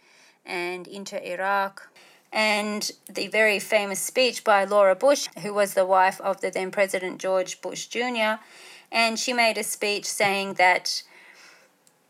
and 0.46 0.86
into 0.86 1.16
Iraq. 1.26 1.90
And 2.34 2.92
the 3.10 3.30
very 3.30 3.60
famous 3.60 4.02
speech 4.02 4.44
by 4.44 4.66
Laura 4.66 4.94
Bush, 4.94 5.30
who 5.42 5.54
was 5.54 5.74
the 5.74 5.86
wife 5.86 6.20
of 6.20 6.42
the 6.42 6.52
then 6.52 6.70
President 6.70 7.18
George 7.18 7.62
Bush 7.62 7.86
Jr., 7.86 8.44
and 8.92 9.18
she 9.18 9.32
made 9.32 9.58
a 9.58 9.64
speech 9.64 10.04
saying 10.04 10.56
that 10.56 11.04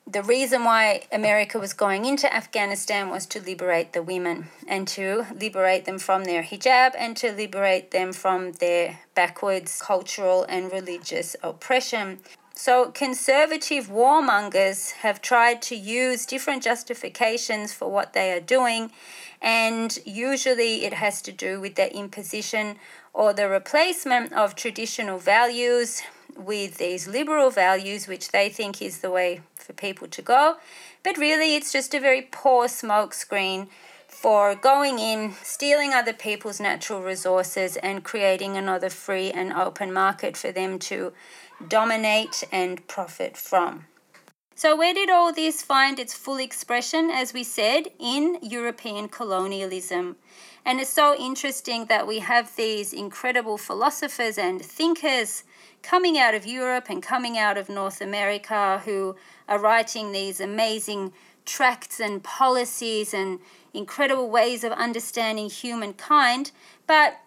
the 0.05 0.21
reason 0.21 0.65
why 0.65 1.03
America 1.11 1.57
was 1.57 1.73
going 1.73 2.05
into 2.05 2.33
Afghanistan 2.33 3.09
was 3.09 3.25
to 3.27 3.41
liberate 3.41 3.93
the 3.93 4.03
women 4.03 4.49
and 4.67 4.87
to 4.89 5.25
liberate 5.33 5.85
them 5.85 5.97
from 5.97 6.25
their 6.25 6.43
hijab 6.43 6.91
and 6.97 7.15
to 7.17 7.31
liberate 7.31 7.91
them 7.91 8.11
from 8.11 8.51
their 8.53 8.99
backwards 9.15 9.81
cultural 9.81 10.43
and 10.49 10.71
religious 10.71 11.35
oppression. 11.41 12.19
So, 12.55 12.91
conservative 12.91 13.87
warmongers 13.87 14.91
have 14.91 15.21
tried 15.21 15.61
to 15.63 15.75
use 15.75 16.27
different 16.27 16.61
justifications 16.63 17.73
for 17.73 17.89
what 17.89 18.13
they 18.13 18.31
are 18.31 18.39
doing, 18.39 18.91
and 19.41 19.97
usually 20.05 20.85
it 20.85 20.93
has 20.93 21.21
to 21.23 21.31
do 21.31 21.59
with 21.59 21.75
the 21.75 21.91
imposition 21.95 22.77
or 23.11 23.33
the 23.33 23.49
replacement 23.49 24.33
of 24.33 24.55
traditional 24.55 25.17
values 25.17 26.03
with 26.37 26.77
these 26.77 27.07
liberal 27.07 27.49
values, 27.49 28.07
which 28.07 28.29
they 28.29 28.49
think 28.49 28.81
is 28.81 28.99
the 28.99 29.11
way 29.11 29.41
for 29.55 29.73
people 29.73 30.07
to 30.07 30.21
go. 30.21 30.55
But 31.03 31.17
really, 31.17 31.55
it's 31.55 31.71
just 31.71 31.93
a 31.93 31.99
very 31.99 32.21
poor 32.21 32.67
smokescreen 32.67 33.67
for 34.07 34.55
going 34.55 34.99
in, 34.99 35.33
stealing 35.41 35.91
other 35.91 36.13
people's 36.13 36.59
natural 36.59 37.01
resources, 37.01 37.77
and 37.77 38.03
creating 38.03 38.55
another 38.55 38.89
free 38.89 39.31
and 39.31 39.51
open 39.51 39.91
market 39.91 40.37
for 40.37 40.51
them 40.51 40.79
to 40.79 41.13
dominate 41.67 42.43
and 42.51 42.87
profit 42.87 43.35
from. 43.35 43.85
So, 44.55 44.75
where 44.77 44.93
did 44.93 45.09
all 45.09 45.33
this 45.33 45.63
find 45.63 45.99
its 45.99 46.13
full 46.13 46.37
expression, 46.37 47.09
as 47.09 47.33
we 47.33 47.43
said, 47.43 47.87
in 47.99 48.37
European 48.41 49.09
colonialism? 49.09 50.15
And 50.65 50.79
it's 50.79 50.91
so 50.91 51.15
interesting 51.15 51.87
that 51.87 52.07
we 52.07 52.19
have 52.19 52.55
these 52.55 52.93
incredible 52.93 53.57
philosophers 53.57 54.37
and 54.37 54.61
thinkers 54.63 55.43
coming 55.83 56.17
out 56.17 56.33
of 56.33 56.47
Europe 56.47 56.87
and 56.89 57.03
coming 57.03 57.37
out 57.37 57.57
of 57.57 57.69
North 57.69 58.01
America 58.01 58.81
who 58.85 59.15
are 59.47 59.59
writing 59.59 60.11
these 60.11 60.39
amazing 60.39 61.13
tracts 61.45 61.99
and 61.99 62.23
policies 62.23 63.13
and 63.13 63.39
incredible 63.73 64.29
ways 64.29 64.63
of 64.63 64.71
understanding 64.71 65.49
humankind. 65.49 66.51
But 66.87 67.19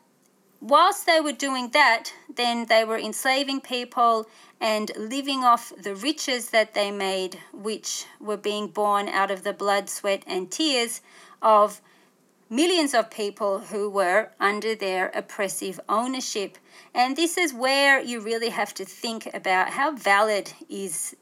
whilst 0.61 1.07
they 1.07 1.21
were 1.21 1.33
doing 1.33 1.71
that, 1.71 2.13
then 2.35 2.67
they 2.67 2.85
were 2.85 2.99
enslaving 2.99 3.61
people 3.61 4.27
and 4.61 4.91
living 4.97 5.45
off 5.45 5.73
the 5.81 5.95
riches 5.95 6.51
that 6.51 6.73
they 6.73 6.91
made, 6.91 7.39
which 7.53 8.07
were 8.19 8.39
being 8.39 8.69
born 8.69 9.09
out 9.09 9.31
of 9.31 9.45
the 9.45 9.53
blood, 9.53 9.91
sweat, 9.91 10.23
and 10.27 10.51
tears 10.51 11.03
of 11.43 11.83
millions 12.49 12.95
of 12.95 13.11
people 13.11 13.59
who 13.59 13.91
were 13.91 14.31
under 14.39 14.75
their 14.75 15.09
oppressive 15.15 15.81
ownership. 15.89 16.59
And 16.95 17.17
this 17.17 17.37
is 17.37 17.53
where 17.53 18.01
you 18.01 18.21
really 18.21 18.51
have 18.51 18.73
to 18.75 18.85
think 18.85 19.29
about 19.35 19.71
how 19.71 19.97
valid 19.97 20.53
is 20.69 21.17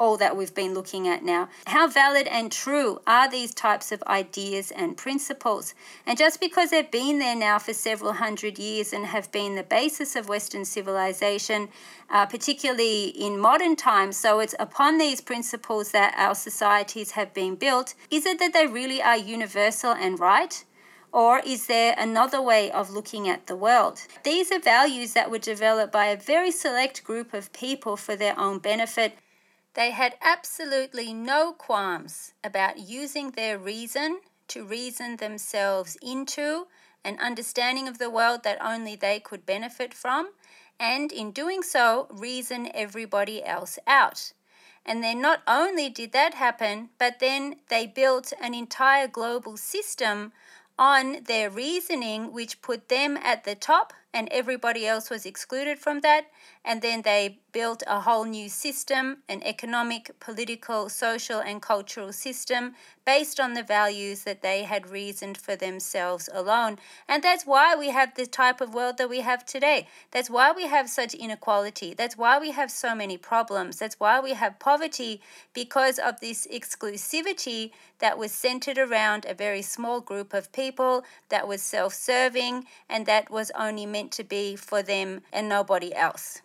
all 0.00 0.16
that 0.16 0.36
we've 0.36 0.54
been 0.54 0.74
looking 0.74 1.06
at 1.06 1.22
now. 1.22 1.48
How 1.66 1.86
valid 1.86 2.26
and 2.26 2.50
true 2.50 3.00
are 3.06 3.30
these 3.30 3.54
types 3.54 3.92
of 3.92 4.02
ideas 4.06 4.72
and 4.72 4.96
principles? 4.96 5.74
And 6.06 6.18
just 6.18 6.40
because 6.40 6.70
they've 6.70 6.90
been 6.90 7.18
there 7.18 7.36
now 7.36 7.58
for 7.58 7.74
several 7.74 8.14
hundred 8.14 8.58
years 8.58 8.92
and 8.94 9.06
have 9.06 9.30
been 9.30 9.54
the 9.54 9.62
basis 9.62 10.16
of 10.16 10.28
Western 10.28 10.64
civilization, 10.64 11.68
uh, 12.08 12.24
particularly 12.26 13.08
in 13.08 13.38
modern 13.38 13.76
times, 13.76 14.16
so 14.16 14.40
it's 14.40 14.54
upon 14.58 14.96
these 14.96 15.20
principles 15.20 15.92
that 15.92 16.14
our 16.16 16.34
societies 16.34 17.12
have 17.12 17.34
been 17.34 17.54
built, 17.54 17.94
is 18.10 18.24
it 18.24 18.38
that 18.38 18.54
they 18.54 18.66
really 18.66 19.02
are 19.02 19.18
universal 19.18 19.92
and 19.92 20.18
right? 20.18 20.64
Or 21.12 21.40
is 21.44 21.66
there 21.66 21.94
another 21.98 22.40
way 22.40 22.70
of 22.70 22.90
looking 22.90 23.28
at 23.28 23.48
the 23.48 23.56
world? 23.56 23.98
These 24.22 24.52
are 24.52 24.60
values 24.60 25.12
that 25.14 25.30
were 25.30 25.38
developed 25.38 25.92
by 25.92 26.06
a 26.06 26.16
very 26.16 26.52
select 26.52 27.02
group 27.04 27.34
of 27.34 27.52
people 27.52 27.96
for 27.96 28.14
their 28.14 28.38
own 28.38 28.60
benefit 28.60 29.18
they 29.74 29.90
had 29.92 30.16
absolutely 30.20 31.12
no 31.12 31.52
qualms 31.52 32.34
about 32.42 32.78
using 32.78 33.30
their 33.30 33.58
reason 33.58 34.20
to 34.48 34.64
reason 34.64 35.16
themselves 35.16 35.96
into 36.02 36.66
an 37.04 37.18
understanding 37.18 37.88
of 37.88 37.98
the 37.98 38.10
world 38.10 38.42
that 38.42 38.62
only 38.62 38.96
they 38.96 39.20
could 39.20 39.46
benefit 39.46 39.94
from, 39.94 40.30
and 40.78 41.12
in 41.12 41.30
doing 41.30 41.62
so, 41.62 42.06
reason 42.10 42.70
everybody 42.74 43.44
else 43.44 43.78
out. 43.86 44.32
And 44.84 45.04
then 45.04 45.20
not 45.20 45.42
only 45.46 45.88
did 45.88 46.12
that 46.12 46.34
happen, 46.34 46.88
but 46.98 47.20
then 47.20 47.56
they 47.68 47.86
built 47.86 48.32
an 48.40 48.54
entire 48.54 49.06
global 49.06 49.56
system 49.56 50.32
on 50.78 51.24
their 51.24 51.50
reasoning, 51.50 52.32
which 52.32 52.62
put 52.62 52.88
them 52.88 53.16
at 53.18 53.44
the 53.44 53.54
top 53.54 53.92
and 54.12 54.28
everybody 54.30 54.86
else 54.86 55.10
was 55.10 55.24
excluded 55.24 55.78
from 55.78 56.00
that. 56.00 56.26
And 56.64 56.82
then 56.82 57.02
they 57.02 57.38
built 57.52 57.82
a 57.86 58.00
whole 58.00 58.24
new 58.24 58.48
system, 58.48 59.18
an 59.28 59.42
economic, 59.42 60.18
political, 60.20 60.88
social, 60.88 61.40
and 61.40 61.60
cultural 61.60 62.12
system 62.12 62.74
based 63.04 63.40
on 63.40 63.54
the 63.54 63.62
values 63.62 64.22
that 64.24 64.42
they 64.42 64.64
had 64.64 64.90
reasoned 64.90 65.36
for 65.36 65.56
themselves 65.56 66.28
alone. 66.32 66.78
And 67.08 67.22
that's 67.22 67.44
why 67.46 67.74
we 67.74 67.88
have 67.90 68.14
the 68.14 68.26
type 68.26 68.60
of 68.60 68.74
world 68.74 68.98
that 68.98 69.10
we 69.10 69.20
have 69.20 69.44
today. 69.44 69.88
That's 70.10 70.30
why 70.30 70.52
we 70.52 70.66
have 70.66 70.88
such 70.88 71.14
inequality. 71.14 71.94
That's 71.94 72.16
why 72.16 72.38
we 72.38 72.52
have 72.52 72.70
so 72.70 72.94
many 72.94 73.16
problems. 73.16 73.78
That's 73.78 73.98
why 73.98 74.20
we 74.20 74.34
have 74.34 74.58
poverty 74.58 75.20
because 75.54 75.98
of 75.98 76.20
this 76.20 76.46
exclusivity 76.52 77.70
that 77.98 78.18
was 78.18 78.32
centered 78.32 78.78
around 78.78 79.24
a 79.24 79.34
very 79.34 79.62
small 79.62 80.00
group 80.00 80.32
of 80.32 80.52
people, 80.52 81.04
that 81.28 81.46
was 81.48 81.62
self 81.62 81.94
serving, 81.94 82.66
and 82.88 83.06
that 83.06 83.30
was 83.30 83.50
only 83.58 83.86
meant 83.86 83.99
to 84.08 84.24
be 84.24 84.56
for 84.56 84.82
them 84.82 85.22
and 85.32 85.48
nobody 85.48 85.94
else. 85.94 86.42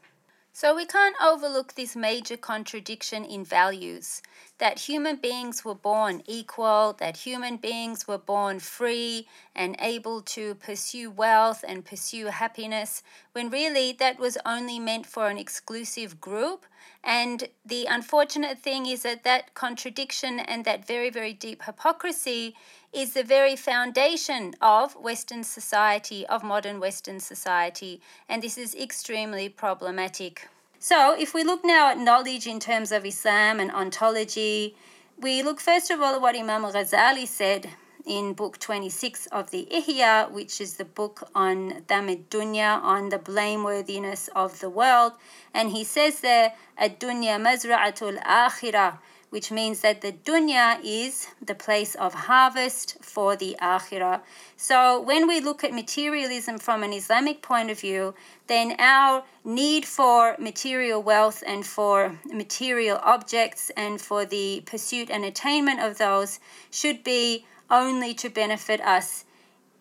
So 0.57 0.73
we 0.73 0.85
can't 0.85 1.17
overlook 1.21 1.73
this 1.73 1.97
major 1.97 2.37
contradiction 2.37 3.25
in 3.25 3.43
values 3.43 4.21
that 4.57 4.79
human 4.79 5.17
beings 5.17 5.65
were 5.65 5.75
born 5.75 6.23
equal, 6.27 6.95
that 6.97 7.17
human 7.17 7.57
beings 7.57 8.07
were 8.07 8.17
born 8.17 8.59
free 8.61 9.27
and 9.53 9.75
able 9.81 10.21
to 10.21 10.55
pursue 10.55 11.11
wealth 11.11 11.65
and 11.67 11.83
pursue 11.83 12.27
happiness, 12.27 13.03
when 13.33 13.49
really 13.49 13.91
that 13.99 14.17
was 14.17 14.37
only 14.45 14.79
meant 14.79 15.05
for 15.05 15.27
an 15.27 15.37
exclusive 15.37 16.21
group. 16.21 16.65
And 17.03 17.49
the 17.65 17.85
unfortunate 17.85 18.59
thing 18.59 18.85
is 18.85 19.03
that 19.03 19.23
that 19.23 19.53
contradiction 19.53 20.39
and 20.39 20.65
that 20.65 20.87
very, 20.87 21.09
very 21.09 21.33
deep 21.33 21.63
hypocrisy 21.63 22.55
is 22.91 23.13
the 23.13 23.23
very 23.23 23.55
foundation 23.55 24.55
of 24.61 24.95
Western 24.95 25.43
society, 25.43 26.25
of 26.27 26.43
modern 26.43 26.79
Western 26.79 27.19
society, 27.19 28.01
and 28.29 28.41
this 28.41 28.57
is 28.57 28.73
extremely 28.73 29.49
problematic. 29.49 30.47
So, 30.79 31.15
if 31.17 31.33
we 31.33 31.43
look 31.43 31.65
now 31.65 31.91
at 31.91 31.97
knowledge 31.97 32.47
in 32.47 32.59
terms 32.59 32.91
of 32.91 33.05
Islam 33.05 33.59
and 33.59 33.71
ontology, 33.71 34.75
we 35.19 35.43
look 35.43 35.59
first 35.59 35.91
of 35.91 35.99
all 35.99 36.15
at 36.15 36.21
what 36.21 36.35
Imam 36.35 36.63
Ghazali 36.63 37.27
said 37.27 37.69
in 38.05 38.33
book 38.33 38.59
26 38.59 39.27
of 39.27 39.51
the 39.51 39.67
Ihya, 39.71 40.31
which 40.31 40.61
is 40.61 40.77
the 40.77 40.85
book 40.85 41.29
on 41.33 41.83
Damid 41.87 42.29
Dunya, 42.29 42.81
on 42.81 43.09
the 43.09 43.19
blameworthiness 43.19 44.29
of 44.35 44.59
the 44.59 44.69
world. 44.69 45.13
And 45.53 45.71
he 45.71 45.83
says 45.83 46.19
there, 46.19 46.53
Ad 46.77 46.99
Dunya 46.99 47.39
Mazra'atul 47.39 48.21
Akhirah 48.23 48.99
which 49.35 49.51
means 49.51 49.81
that 49.81 49.99
the 49.99 50.13
dunya 50.13 50.79
is 50.81 51.27
the 51.45 51.53
place 51.53 51.93
of 51.95 52.13
harvest 52.13 52.95
for 53.01 53.35
the 53.35 53.53
akhirah. 53.61 54.21
So 54.55 55.01
when 55.01 55.27
we 55.27 55.41
look 55.41 55.61
at 55.61 55.73
materialism 55.73 56.57
from 56.57 56.83
an 56.83 56.93
Islamic 56.93 57.41
point 57.41 57.69
of 57.69 57.77
view, 57.77 58.13
then 58.47 58.75
our 58.79 59.25
need 59.43 59.85
for 59.85 60.37
material 60.39 61.03
wealth 61.03 61.43
and 61.45 61.65
for 61.65 62.17
material 62.31 62.97
objects 63.03 63.71
and 63.75 63.99
for 63.99 64.23
the 64.23 64.63
pursuit 64.65 65.09
and 65.09 65.25
attainment 65.25 65.81
of 65.81 65.97
those 65.97 66.39
should 66.71 67.03
be 67.03 67.45
only 67.69 68.13
to 68.15 68.29
benefit 68.29 68.81
us 68.81 69.25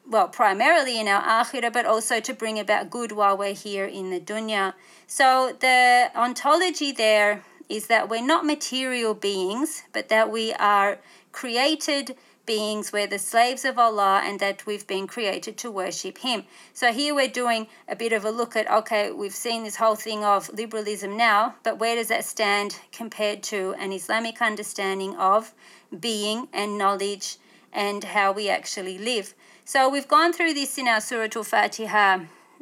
well, 0.06 0.28
primarily 0.28 1.00
in 1.00 1.08
our 1.08 1.22
akhirah, 1.22 1.72
but 1.72 1.86
also 1.86 2.20
to 2.20 2.34
bring 2.34 2.58
about 2.58 2.90
good 2.90 3.12
while 3.12 3.36
we're 3.36 3.54
here 3.54 3.86
in 3.86 4.10
the 4.10 4.20
dunya. 4.20 4.74
So 5.06 5.56
the 5.58 6.10
ontology 6.14 6.92
there 6.92 7.42
is 7.68 7.86
that 7.86 8.08
we're 8.08 8.24
not 8.24 8.44
material 8.44 9.14
beings, 9.14 9.84
but 9.92 10.08
that 10.10 10.30
we 10.30 10.52
are 10.54 10.98
created 11.32 12.16
beings, 12.46 12.92
we're 12.92 13.06
the 13.06 13.18
slaves 13.18 13.64
of 13.64 13.78
Allah, 13.78 14.20
and 14.22 14.38
that 14.40 14.66
we've 14.66 14.86
been 14.86 15.06
created 15.06 15.56
to 15.56 15.70
worship 15.70 16.18
Him. 16.18 16.44
So 16.74 16.92
here 16.92 17.14
we're 17.14 17.28
doing 17.28 17.66
a 17.88 17.96
bit 17.96 18.12
of 18.12 18.26
a 18.26 18.30
look 18.30 18.54
at 18.54 18.70
okay, 18.70 19.10
we've 19.10 19.34
seen 19.34 19.64
this 19.64 19.76
whole 19.76 19.94
thing 19.94 20.22
of 20.22 20.50
liberalism 20.52 21.16
now, 21.16 21.54
but 21.62 21.78
where 21.78 21.96
does 21.96 22.08
that 22.08 22.26
stand 22.26 22.78
compared 22.92 23.42
to 23.44 23.74
an 23.78 23.92
Islamic 23.92 24.42
understanding 24.42 25.16
of 25.16 25.54
being 25.98 26.48
and 26.52 26.76
knowledge 26.76 27.38
and 27.74 28.04
how 28.04 28.32
we 28.32 28.48
actually 28.48 28.96
live? 28.96 29.34
So 29.64 29.88
we've 29.88 30.08
gone 30.08 30.32
through 30.32 30.54
this 30.54 30.78
in 30.78 30.86
our 30.88 31.00
Surah 31.00 31.28
Al 31.34 31.42
Fatiha 31.42 32.20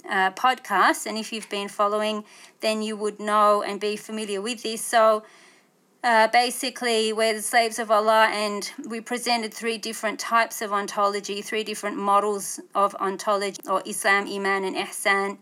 uh, 0.09 0.31
podcast, 0.33 1.07
and 1.07 1.17
if 1.19 1.33
you've 1.33 1.51
been 1.51 1.69
following, 1.69 2.25
then 2.61 2.83
you 2.83 2.97
would 2.97 3.21
know 3.21 3.63
and 3.63 3.81
be 3.81 3.97
familiar 3.97 4.41
with 4.41 4.63
this. 4.63 4.83
So, 4.83 5.25
uh, 6.05 6.27
basically, 6.29 7.13
we're 7.13 7.35
the 7.35 7.43
slaves 7.43 7.79
of 7.79 7.91
Allah, 7.91 8.29
and 8.33 8.71
we 8.89 9.01
presented 9.01 9.55
three 9.55 9.79
different 9.79 10.19
types 10.19 10.61
of 10.61 10.73
ontology, 10.73 11.43
three 11.43 11.63
different 11.63 11.97
models 11.97 12.59
of 12.75 12.95
ontology, 12.97 13.61
or 13.69 13.83
Islam, 13.87 14.27
Iman, 14.27 14.65
and 14.65 14.77
Ihsan. 14.77 15.39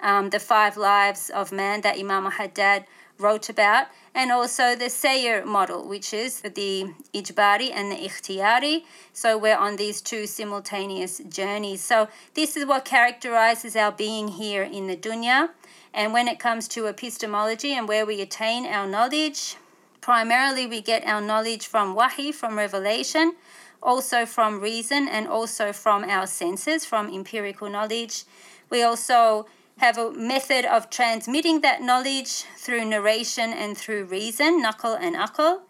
Um, 0.00 0.30
the 0.30 0.40
five 0.40 0.76
lives 0.76 1.30
of 1.30 1.52
man 1.52 1.80
that 1.82 1.98
Imam 1.98 2.24
Haddad 2.30 2.84
wrote 3.18 3.48
about, 3.48 3.86
and 4.14 4.30
also 4.30 4.74
the 4.74 4.90
Sayr 4.90 5.44
model, 5.44 5.86
which 5.88 6.12
is 6.12 6.40
the 6.40 6.92
Ijbari 7.14 7.70
and 7.72 7.92
the 7.92 7.96
Ikhtiyari. 7.96 8.84
So 9.12 9.38
we're 9.38 9.56
on 9.56 9.76
these 9.76 10.00
two 10.00 10.26
simultaneous 10.26 11.18
journeys. 11.28 11.80
So 11.82 12.08
this 12.34 12.56
is 12.56 12.66
what 12.66 12.84
characterizes 12.84 13.76
our 13.76 13.92
being 13.92 14.28
here 14.28 14.62
in 14.62 14.86
the 14.86 14.96
dunya. 14.96 15.50
And 15.94 16.12
when 16.12 16.28
it 16.28 16.38
comes 16.38 16.68
to 16.68 16.86
epistemology 16.86 17.72
and 17.74 17.86
where 17.86 18.06
we 18.06 18.20
attain 18.20 18.66
our 18.66 18.86
knowledge, 18.86 19.56
primarily 20.00 20.66
we 20.66 20.80
get 20.80 21.06
our 21.06 21.20
knowledge 21.20 21.66
from 21.66 21.94
wahi, 21.94 22.32
from 22.32 22.56
revelation, 22.56 23.36
also 23.82 24.26
from 24.26 24.60
reason, 24.60 25.08
and 25.08 25.28
also 25.28 25.72
from 25.72 26.04
our 26.04 26.26
senses, 26.26 26.84
from 26.84 27.12
empirical 27.12 27.68
knowledge. 27.68 28.24
We 28.70 28.82
also 28.82 29.46
have 29.78 29.98
a 29.98 30.12
method 30.12 30.64
of 30.64 30.90
transmitting 30.90 31.60
that 31.62 31.82
knowledge 31.82 32.44
through 32.56 32.84
narration 32.84 33.52
and 33.52 33.76
through 33.76 34.04
reason, 34.04 34.62
naql 34.62 34.98
and 35.00 35.16
aql. 35.16 35.60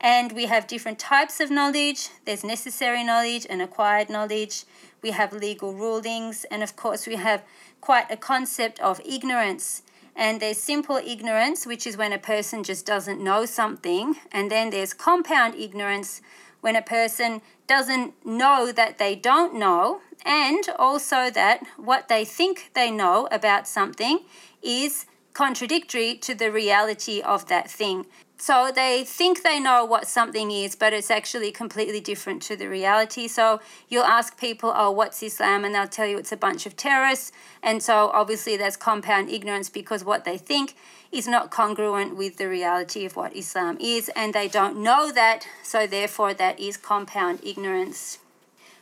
And 0.00 0.32
we 0.32 0.46
have 0.46 0.66
different 0.66 0.98
types 0.98 1.40
of 1.40 1.50
knowledge. 1.50 2.10
There's 2.24 2.44
necessary 2.44 3.02
knowledge 3.02 3.46
and 3.50 3.60
acquired 3.60 4.08
knowledge. 4.08 4.64
We 5.02 5.10
have 5.10 5.32
legal 5.32 5.74
rulings. 5.74 6.44
And 6.50 6.62
of 6.62 6.76
course, 6.76 7.06
we 7.06 7.16
have 7.16 7.42
quite 7.80 8.10
a 8.10 8.16
concept 8.16 8.78
of 8.80 9.00
ignorance. 9.04 9.82
And 10.14 10.40
there's 10.40 10.58
simple 10.58 10.96
ignorance, 10.96 11.66
which 11.66 11.86
is 11.86 11.96
when 11.96 12.12
a 12.12 12.18
person 12.18 12.64
just 12.64 12.86
doesn't 12.86 13.22
know 13.22 13.44
something. 13.44 14.16
And 14.32 14.50
then 14.50 14.70
there's 14.70 14.94
compound 14.94 15.54
ignorance, 15.56 16.20
when 16.60 16.76
a 16.76 16.82
person 16.82 17.40
doesn't 17.66 18.14
know 18.24 18.72
that 18.72 18.98
they 18.98 19.14
don't 19.14 19.54
know, 19.54 20.00
and 20.24 20.68
also 20.78 21.30
that 21.30 21.62
what 21.76 22.08
they 22.08 22.24
think 22.24 22.70
they 22.74 22.90
know 22.90 23.28
about 23.30 23.68
something 23.68 24.20
is 24.62 25.06
contradictory 25.32 26.16
to 26.16 26.34
the 26.34 26.50
reality 26.50 27.20
of 27.20 27.46
that 27.46 27.70
thing. 27.70 28.06
So 28.40 28.70
they 28.72 29.02
think 29.02 29.42
they 29.42 29.58
know 29.58 29.84
what 29.84 30.06
something 30.06 30.52
is, 30.52 30.76
but 30.76 30.92
it's 30.92 31.10
actually 31.10 31.50
completely 31.50 32.00
different 32.00 32.40
to 32.42 32.56
the 32.56 32.68
reality. 32.68 33.26
So 33.26 33.60
you'll 33.88 34.04
ask 34.04 34.38
people, 34.38 34.72
oh, 34.74 34.92
what's 34.92 35.20
Islam? 35.24 35.64
And 35.64 35.74
they'll 35.74 35.88
tell 35.88 36.06
you 36.06 36.18
it's 36.18 36.30
a 36.30 36.36
bunch 36.36 36.64
of 36.64 36.76
terrorists. 36.76 37.32
And 37.64 37.82
so 37.82 38.10
obviously 38.14 38.56
that's 38.56 38.76
compound 38.76 39.28
ignorance 39.28 39.68
because 39.68 40.04
what 40.04 40.24
they 40.24 40.38
think 40.38 40.76
is 41.10 41.26
not 41.26 41.50
congruent 41.50 42.16
with 42.16 42.36
the 42.36 42.48
reality 42.48 43.04
of 43.04 43.16
what 43.16 43.34
Islam 43.34 43.76
is. 43.80 44.08
And 44.14 44.32
they 44.32 44.46
don't 44.46 44.80
know 44.84 45.10
that. 45.10 45.48
So 45.64 45.88
therefore, 45.88 46.32
that 46.34 46.60
is 46.60 46.76
compound 46.76 47.40
ignorance. 47.42 48.18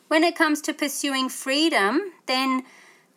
When 0.09 0.23
it 0.23 0.37
comes 0.37 0.61
to 0.63 0.75
pursuing 0.75 1.31
freedom, 1.31 2.13
then 2.27 2.65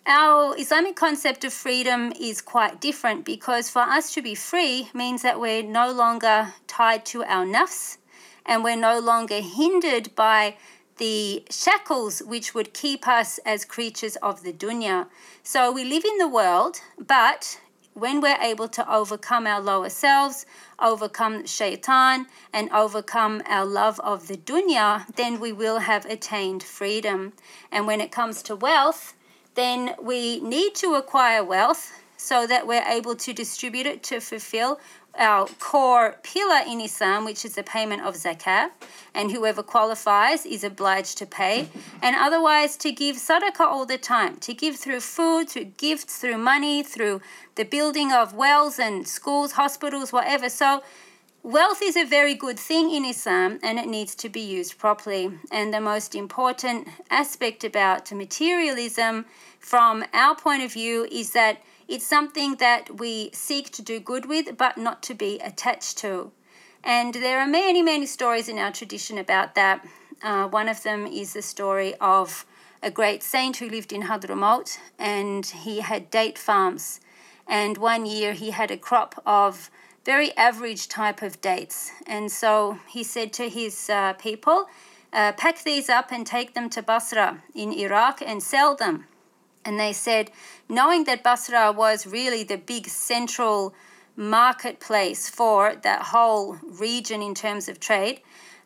our 0.06 0.58
Islamic 0.58 0.96
concept 0.96 1.44
of 1.44 1.54
freedom 1.54 2.14
is 2.20 2.42
quite 2.42 2.82
different 2.82 3.26
because 3.26 3.70
for 3.70 3.82
us 3.82 4.14
to 4.14 4.22
be 4.22 4.36
free 4.36 4.90
means 4.94 5.22
that 5.22 5.40
we're 5.40 5.64
no 5.64 5.92
longer 5.92 6.54
tied 6.68 7.06
to 7.08 7.24
our 7.24 7.46
nafs 7.46 7.98
and 8.46 8.64
we're 8.64 8.76
no 8.76 9.00
longer 9.00 9.42
hindered 9.42 10.16
by 10.16 10.56
the 10.98 11.44
shackles 11.50 12.20
which 12.20 12.54
would 12.54 12.74
keep 12.74 13.08
us 13.08 13.40
as 13.46 13.64
creatures 13.64 14.16
of 14.18 14.44
the 14.44 14.52
dunya. 14.52 15.08
So 15.44 15.72
we 15.72 15.86
live 15.86 16.04
in 16.04 16.18
the 16.18 16.28
world, 16.28 16.82
but 16.98 17.60
when 17.94 18.22
we're 18.22 18.42
able 18.42 18.68
to 18.70 18.94
overcome 18.94 19.48
our 19.48 19.62
lower 19.62 19.90
selves, 19.90 20.46
overcome 20.80 21.46
shaitan, 21.46 22.28
and 22.54 22.70
overcome 22.72 23.42
our 23.48 23.66
love 23.66 24.00
of 24.02 24.28
the 24.28 24.38
dunya, 24.38 25.06
then 25.16 25.40
we 25.40 25.52
will 25.52 25.80
have 25.80 26.06
attained 26.06 26.64
freedom. 26.64 27.34
And 27.72 27.88
when 27.88 28.02
it 28.02 28.12
comes 28.12 28.42
to 28.44 28.56
wealth, 28.56 29.16
then 29.56 29.96
we 30.02 30.40
need 30.42 30.76
to 30.76 30.96
acquire 30.96 31.44
wealth 31.44 31.92
so 32.18 32.46
that 32.46 32.68
we're 32.68 32.84
able 32.84 33.16
to 33.16 33.34
distribute 33.34 33.86
it 33.86 34.04
to 34.04 34.20
fulfill 34.20 34.80
our 35.18 35.48
core 35.60 36.18
pillar 36.24 36.62
in 36.68 36.80
Islam, 36.82 37.26
which 37.26 37.44
is 37.44 37.56
the 37.56 37.64
payment 37.64 38.02
of 38.04 38.16
zakat, 38.16 38.70
and 39.14 39.32
whoever 39.32 39.64
qualifies 39.64 40.46
is 40.46 40.64
obliged 40.64 41.18
to 41.18 41.26
pay, 41.26 41.68
and 42.02 42.16
otherwise 42.16 42.78
to 42.78 42.92
give 42.92 43.16
sadaqah 43.16 43.62
all 43.62 43.86
the 43.86 43.98
time, 43.98 44.38
to 44.38 44.54
give 44.54 44.76
through 44.76 45.00
food, 45.00 45.50
through 45.50 45.66
gifts, 45.66 46.18
through 46.18 46.38
money, 46.38 46.84
through 46.84 47.22
the 47.56 47.66
building 47.66 48.12
of 48.12 48.34
wells 48.34 48.80
and 48.80 49.08
schools, 49.08 49.54
hospitals, 49.54 50.14
whatever. 50.14 50.48
So 50.50 50.84
Wealth 51.44 51.82
is 51.82 51.96
a 51.96 52.04
very 52.04 52.36
good 52.36 52.60
thing 52.60 52.92
in 52.92 53.06
Islam 53.06 53.60
and 53.64 53.80
it 53.80 53.88
needs 53.88 54.14
to 54.16 54.28
be 54.28 54.42
used 54.42 54.78
properly. 54.78 55.32
And 55.50 55.74
the 55.74 55.80
most 55.80 56.14
important 56.14 56.90
aspect 57.10 57.64
about 57.64 58.12
materialism, 58.12 59.26
from 59.58 60.04
our 60.14 60.36
point 60.36 60.64
of 60.64 60.74
view, 60.74 61.08
is 61.10 61.32
that 61.32 61.62
it's 61.88 62.06
something 62.06 62.56
that 62.56 63.00
we 63.00 63.30
seek 63.32 63.72
to 63.72 63.82
do 63.82 64.02
good 64.02 64.26
with 64.26 64.58
but 64.58 64.78
not 64.78 65.02
to 65.04 65.14
be 65.14 65.40
attached 65.40 65.98
to. 66.00 66.34
And 66.84 67.14
there 67.14 67.40
are 67.40 67.48
many, 67.48 67.82
many 67.82 68.06
stories 68.06 68.50
in 68.50 68.60
our 68.60 68.72
tradition 68.72 69.18
about 69.18 69.56
that. 69.56 69.88
Uh, 70.22 70.46
one 70.50 70.68
of 70.68 70.84
them 70.84 71.08
is 71.08 71.32
the 71.32 71.42
story 71.42 71.96
of 72.02 72.46
a 72.84 72.92
great 72.92 73.24
saint 73.24 73.58
who 73.58 73.70
lived 73.70 73.94
in 73.94 74.04
Hadramaut 74.04 74.78
and 74.98 75.46
he 75.46 75.80
had 75.80 76.12
date 76.12 76.38
farms. 76.38 77.00
And 77.48 77.78
one 77.78 78.06
year 78.06 78.34
he 78.34 78.52
had 78.52 78.72
a 78.72 78.78
crop 78.78 79.22
of 79.26 79.72
very 80.06 80.36
average 80.38 80.88
type 80.88 81.22
of 81.22 81.42
dates. 81.42 81.92
And 82.08 82.32
so 82.32 82.80
he 82.88 83.04
said 83.04 83.34
to 83.34 83.50
his 83.50 83.90
uh, 83.90 84.14
people, 84.14 84.68
uh, 85.12 85.32
pack 85.34 85.64
these 85.64 85.90
up 85.90 86.12
and 86.12 86.26
take 86.26 86.54
them 86.54 86.70
to 86.70 86.82
Basra 86.82 87.44
in 87.56 87.74
Iraq 87.74 88.22
and 88.22 88.42
sell 88.42 88.76
them. 88.76 89.06
And 89.66 89.80
they 89.80 89.94
said, 89.94 90.32
knowing 90.68 91.04
that 91.06 91.24
Basra 91.24 91.72
was 91.72 92.08
really 92.08 92.44
the 92.44 92.58
big 92.58 92.88
central 92.88 93.74
marketplace 94.16 95.30
for 95.30 95.76
that 95.76 96.02
whole 96.04 96.58
region 96.64 97.22
in 97.22 97.34
terms 97.34 97.68
of 97.70 97.80
trade, 97.80 98.22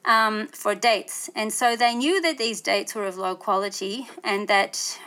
um, 0.05 0.47
for 0.47 0.75
dates. 0.75 1.29
And 1.35 1.51
so 1.51 1.75
they 1.75 1.95
knew 1.95 2.21
that 2.21 2.37
these 2.37 2.61
dates 2.61 2.95
were 2.95 3.05
of 3.05 3.17
low 3.17 3.35
quality 3.35 4.07
and 4.23 4.47
that 4.47 4.99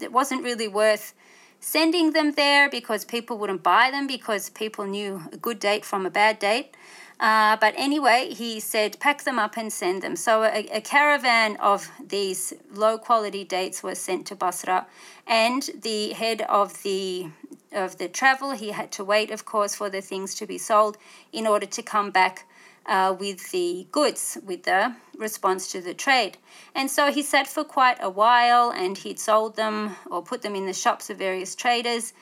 it 0.00 0.12
wasn't 0.12 0.42
really 0.42 0.68
worth 0.68 1.14
sending 1.60 2.12
them 2.12 2.32
there 2.32 2.68
because 2.68 3.04
people 3.04 3.38
wouldn't 3.38 3.62
buy 3.62 3.90
them 3.90 4.06
because 4.06 4.50
people 4.50 4.86
knew 4.86 5.22
a 5.32 5.36
good 5.36 5.60
date 5.60 5.84
from 5.84 6.06
a 6.06 6.10
bad 6.10 6.38
date. 6.38 6.74
Uh, 7.20 7.54
but 7.60 7.74
anyway, 7.76 8.32
he 8.32 8.58
said, 8.58 8.98
pack 8.98 9.24
them 9.24 9.38
up 9.38 9.58
and 9.58 9.70
send 9.70 10.02
them. 10.02 10.16
So 10.16 10.42
a, 10.42 10.66
a, 10.72 10.80
caravan 10.80 11.56
of 11.56 11.90
these 12.02 12.54
low 12.72 12.96
quality 12.96 13.44
dates 13.44 13.82
was 13.82 13.98
sent 13.98 14.26
to 14.28 14.34
Basra, 14.34 14.86
and 15.26 15.68
the 15.82 16.14
head 16.14 16.40
of 16.48 16.82
the 16.82 17.28
of 17.72 17.98
the 17.98 18.08
travel, 18.08 18.52
he 18.52 18.70
had 18.70 18.90
to 18.92 19.04
wait, 19.04 19.30
of 19.30 19.44
course, 19.44 19.74
for 19.76 19.88
the 19.88 20.00
things 20.00 20.34
to 20.34 20.46
be 20.46 20.58
sold 20.58 20.96
in 21.32 21.46
order 21.46 21.66
to 21.66 21.82
come 21.82 22.10
back 22.10 22.44
uh, 22.86 23.14
with 23.18 23.50
the 23.50 23.86
goods, 23.92 24.38
with 24.44 24.64
the 24.64 24.94
response 25.16 25.70
to 25.72 25.80
the 25.80 25.94
trade. 25.94 26.38
And 26.74 26.90
so 26.90 27.12
he 27.12 27.22
sat 27.22 27.46
for 27.46 27.64
quite 27.64 27.98
a 28.00 28.10
while 28.10 28.70
and 28.70 28.96
he'd 28.98 29.18
sold 29.18 29.56
them 29.56 29.96
or 30.10 30.22
put 30.22 30.42
them 30.42 30.54
in 30.54 30.66
the 30.66 30.72
shops 30.72 31.10
of 31.10 31.18
various 31.18 31.54
traders 31.54 32.12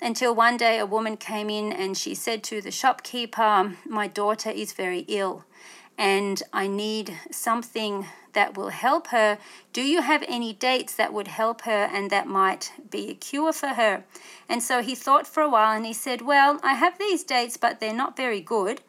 until 0.00 0.34
one 0.34 0.56
day 0.56 0.78
a 0.78 0.86
woman 0.86 1.16
came 1.16 1.48
in 1.48 1.72
and 1.72 1.96
she 1.96 2.14
said 2.14 2.42
to 2.44 2.60
the 2.60 2.70
shopkeeper, 2.70 3.76
My 3.88 4.08
daughter 4.08 4.50
is 4.50 4.72
very 4.72 5.04
ill 5.08 5.44
and 5.98 6.42
I 6.52 6.66
need 6.66 7.18
something 7.30 8.06
that 8.32 8.56
will 8.56 8.70
help 8.70 9.08
her. 9.08 9.38
Do 9.72 9.82
you 9.82 10.00
have 10.00 10.24
any 10.26 10.52
dates 10.52 10.94
that 10.96 11.12
would 11.12 11.28
help 11.28 11.62
her 11.62 11.88
and 11.92 12.10
that 12.10 12.26
might 12.26 12.72
be 12.90 13.10
a 13.10 13.14
cure 13.14 13.52
for 13.52 13.68
her? 13.68 14.04
And 14.48 14.62
so 14.62 14.82
he 14.82 14.94
thought 14.94 15.26
for 15.26 15.42
a 15.42 15.50
while 15.50 15.76
and 15.76 15.84
he 15.84 15.92
said, 15.92 16.22
Well, 16.22 16.58
I 16.62 16.74
have 16.74 16.98
these 16.98 17.24
dates, 17.24 17.56
but 17.56 17.78
they're 17.78 17.94
not 17.94 18.16
very 18.16 18.40
good. 18.40 18.80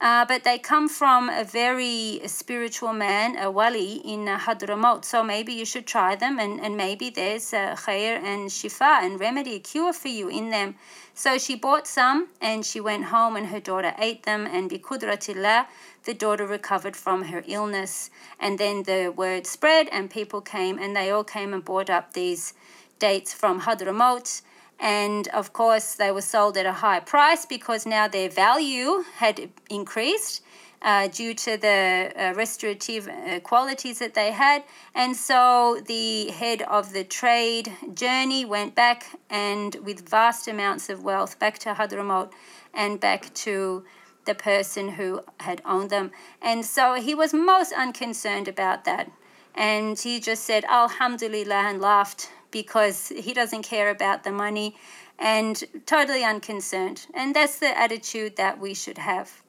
Uh, 0.00 0.24
but 0.24 0.44
they 0.44 0.58
come 0.58 0.88
from 0.88 1.28
a 1.28 1.44
very 1.44 2.22
spiritual 2.24 2.92
man, 2.94 3.36
a 3.36 3.50
wali 3.50 4.00
in 4.02 4.26
uh, 4.26 4.38
Hadramaut. 4.38 5.04
So 5.04 5.22
maybe 5.22 5.52
you 5.52 5.66
should 5.66 5.86
try 5.86 6.16
them, 6.16 6.38
and, 6.38 6.58
and 6.58 6.74
maybe 6.74 7.10
there's 7.10 7.52
a 7.52 7.76
khair 7.76 8.16
and 8.22 8.48
shifa 8.48 9.02
and 9.02 9.20
remedy, 9.20 9.58
cure 9.58 9.92
for 9.92 10.08
you 10.08 10.28
in 10.28 10.48
them. 10.50 10.76
So 11.12 11.36
she 11.36 11.54
bought 11.54 11.86
some 11.86 12.28
and 12.40 12.64
she 12.64 12.80
went 12.80 13.04
home, 13.04 13.36
and 13.36 13.48
her 13.48 13.60
daughter 13.60 13.92
ate 13.98 14.22
them. 14.22 14.46
And 14.46 14.70
bikudratillah, 14.70 15.66
the 16.04 16.14
daughter 16.14 16.46
recovered 16.46 16.96
from 16.96 17.24
her 17.24 17.44
illness. 17.46 18.08
And 18.38 18.58
then 18.58 18.84
the 18.84 19.12
word 19.14 19.46
spread, 19.46 19.88
and 19.92 20.08
people 20.10 20.40
came, 20.40 20.78
and 20.78 20.96
they 20.96 21.10
all 21.10 21.24
came 21.24 21.52
and 21.52 21.62
bought 21.62 21.90
up 21.90 22.14
these 22.14 22.54
dates 22.98 23.34
from 23.34 23.62
Hadramaut 23.62 24.40
and 24.80 25.28
of 25.28 25.52
course 25.52 25.94
they 25.94 26.10
were 26.10 26.22
sold 26.22 26.56
at 26.56 26.66
a 26.66 26.72
high 26.72 27.00
price 27.00 27.44
because 27.44 27.84
now 27.86 28.08
their 28.08 28.30
value 28.30 29.04
had 29.16 29.50
increased 29.68 30.42
uh, 30.82 31.08
due 31.08 31.34
to 31.34 31.56
the 31.58 32.10
uh, 32.16 32.32
restorative 32.34 33.06
uh, 33.08 33.40
qualities 33.40 33.98
that 33.98 34.14
they 34.14 34.32
had. 34.32 34.64
And 34.94 35.14
so 35.14 35.80
the 35.86 36.30
head 36.30 36.62
of 36.62 36.92
the 36.92 37.04
trade 37.04 37.70
journey 37.92 38.44
went 38.44 38.74
back 38.74 39.06
and 39.28 39.74
with 39.84 40.08
vast 40.08 40.48
amounts 40.48 40.88
of 40.88 41.04
wealth 41.04 41.38
back 41.38 41.58
to 41.60 41.74
Hadramaut 41.74 42.32
and 42.72 42.98
back 42.98 43.32
to 43.34 43.84
the 44.24 44.34
person 44.34 44.90
who 44.90 45.20
had 45.40 45.60
owned 45.64 45.90
them. 45.90 46.12
And 46.40 46.64
so 46.64 46.94
he 46.94 47.14
was 47.14 47.34
most 47.34 47.72
unconcerned 47.72 48.48
about 48.48 48.84
that. 48.84 49.10
And 49.54 49.98
he 49.98 50.20
just 50.20 50.44
said, 50.44 50.64
Alhamdulillah, 50.64 51.54
and 51.54 51.80
laughed 51.80 52.30
because 52.50 53.08
he 53.08 53.32
doesn't 53.32 53.62
care 53.62 53.90
about 53.90 54.24
the 54.24 54.32
money 54.32 54.76
and 55.18 55.62
totally 55.86 56.24
unconcerned. 56.24 57.06
And 57.14 57.34
that's 57.34 57.58
the 57.58 57.78
attitude 57.78 58.36
that 58.36 58.58
we 58.58 58.74
should 58.74 58.98
have. 58.98 59.42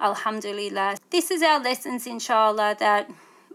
Alhamdulillah. 0.00 0.96
This 1.10 1.30
is 1.30 1.42
our 1.42 1.60
lessons, 1.60 2.06
inshallah, 2.06 2.76
that 2.80 3.10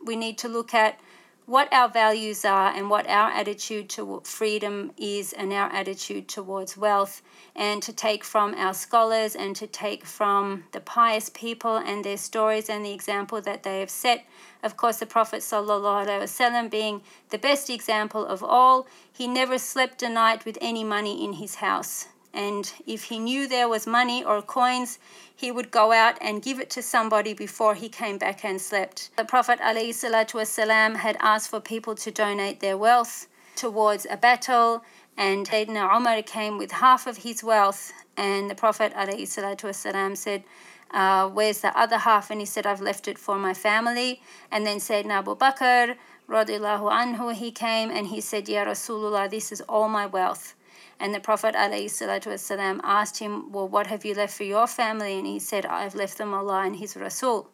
we 0.06 0.16
need 0.16 0.38
to 0.40 0.48
look 0.48 0.74
at 0.74 1.00
what 1.48 1.72
our 1.72 1.88
values 1.88 2.44
are 2.44 2.74
and 2.76 2.90
what 2.90 3.08
our 3.08 3.32
attitude 3.32 3.88
to 3.88 4.22
freedom 4.26 4.92
is 4.98 5.32
and 5.32 5.54
our 5.54 5.72
attitude 5.72 6.28
towards 6.28 6.76
wealth 6.76 7.22
and 7.56 7.82
to 7.82 7.94
take 7.94 8.22
from 8.26 8.54
our 8.56 8.74
scholars 8.74 9.34
and 9.34 9.56
to 9.56 9.66
take 9.66 10.04
from 10.04 10.66
the 10.74 10.82
pious 10.82 11.30
people 11.30 11.78
and 11.78 12.04
their 12.04 12.18
stories 12.18 12.70
and 12.70 12.84
the 12.84 12.92
example 12.92 13.40
that 13.40 13.64
they 13.64 13.80
have 13.80 13.90
set. 13.90 14.26
Of 14.62 14.76
course 14.76 14.98
the 14.98 15.06
prophet 15.06 15.40
sallallahu 15.40 16.70
being 16.70 17.02
the 17.30 17.38
best 17.38 17.70
example 17.70 18.26
of 18.26 18.44
all 18.44 18.86
he 19.10 19.26
never 19.26 19.58
slept 19.58 20.04
a 20.04 20.10
night 20.10 20.44
with 20.44 20.58
any 20.60 20.84
money 20.84 21.24
in 21.24 21.34
his 21.34 21.56
house 21.56 22.08
and 22.34 22.72
if 22.86 23.06
he 23.06 23.20
knew 23.20 23.48
there 23.48 23.68
was 23.68 23.88
money 23.88 24.24
or 24.24 24.42
coins, 24.42 25.00
he 25.36 25.52
would 25.52 25.72
go 25.72 25.92
out 25.92 26.18
and 26.22 26.42
give 26.42 26.60
it 26.60 26.70
to 26.72 26.82
somebody 26.82 27.34
before 27.34 27.76
he 27.76 27.90
came 27.90 28.18
back 28.18 28.44
and 28.44 28.60
slept. 28.62 29.10
The 29.18 29.26
Prophet 29.26 29.60
ﷺ 29.60 30.96
had 30.96 31.18
asked 31.20 31.50
for 31.50 31.60
people 31.60 31.96
to 31.96 32.12
donate 32.12 32.60
their 32.60 32.78
wealth 32.78 33.28
towards 33.56 34.06
a 34.10 34.18
battle, 34.18 34.84
and 35.18 35.48
Sayyidina 35.48 35.96
Umar 35.96 36.22
came 36.22 36.58
with 36.58 36.72
half 36.72 37.08
of 37.08 37.18
his 37.18 37.44
wealth, 37.44 37.92
and 38.16 38.50
the 38.50 38.56
Prophet 38.56 38.94
ﷺ 38.94 40.18
said, 40.18 40.44
uh, 40.92 41.28
Where's 41.30 41.62
the 41.62 41.78
other 41.78 41.98
half? 41.98 42.30
And 42.32 42.40
he 42.40 42.46
said, 42.46 42.66
I've 42.66 42.82
left 42.82 43.08
it 43.08 43.18
for 43.18 43.38
my 43.38 43.54
family. 43.54 44.22
And 44.52 44.66
then 44.66 44.78
Sayyidina 44.78 45.20
Abu 45.20 45.36
Bakr, 45.36 45.96
radiallahu 46.30 46.92
anhu, 46.92 47.34
he 47.34 47.52
came 47.52 47.90
and 47.90 48.08
he 48.08 48.22
said, 48.22 48.48
Ya 48.48 48.66
Rasulullah, 48.66 49.30
this 49.30 49.52
is 49.52 49.62
all 49.62 49.90
my 49.90 50.06
wealth. 50.06 50.56
And 51.00 51.14
the 51.14 51.20
Prophet 51.20 51.56
asked 51.56 53.20
him, 53.20 53.52
Well, 53.52 53.68
what 53.68 53.88
have 53.88 54.06
you 54.06 54.14
left 54.14 54.36
for 54.36 54.44
your 54.44 54.68
family? 54.68 55.18
And 55.18 55.28
he 55.28 55.40
said, 55.40 55.66
I've 55.66 55.96
left 55.96 56.18
them 56.18 56.34
Allah 56.34 56.64
and 56.66 56.76
His 56.76 56.96
Rasul. 56.96 57.50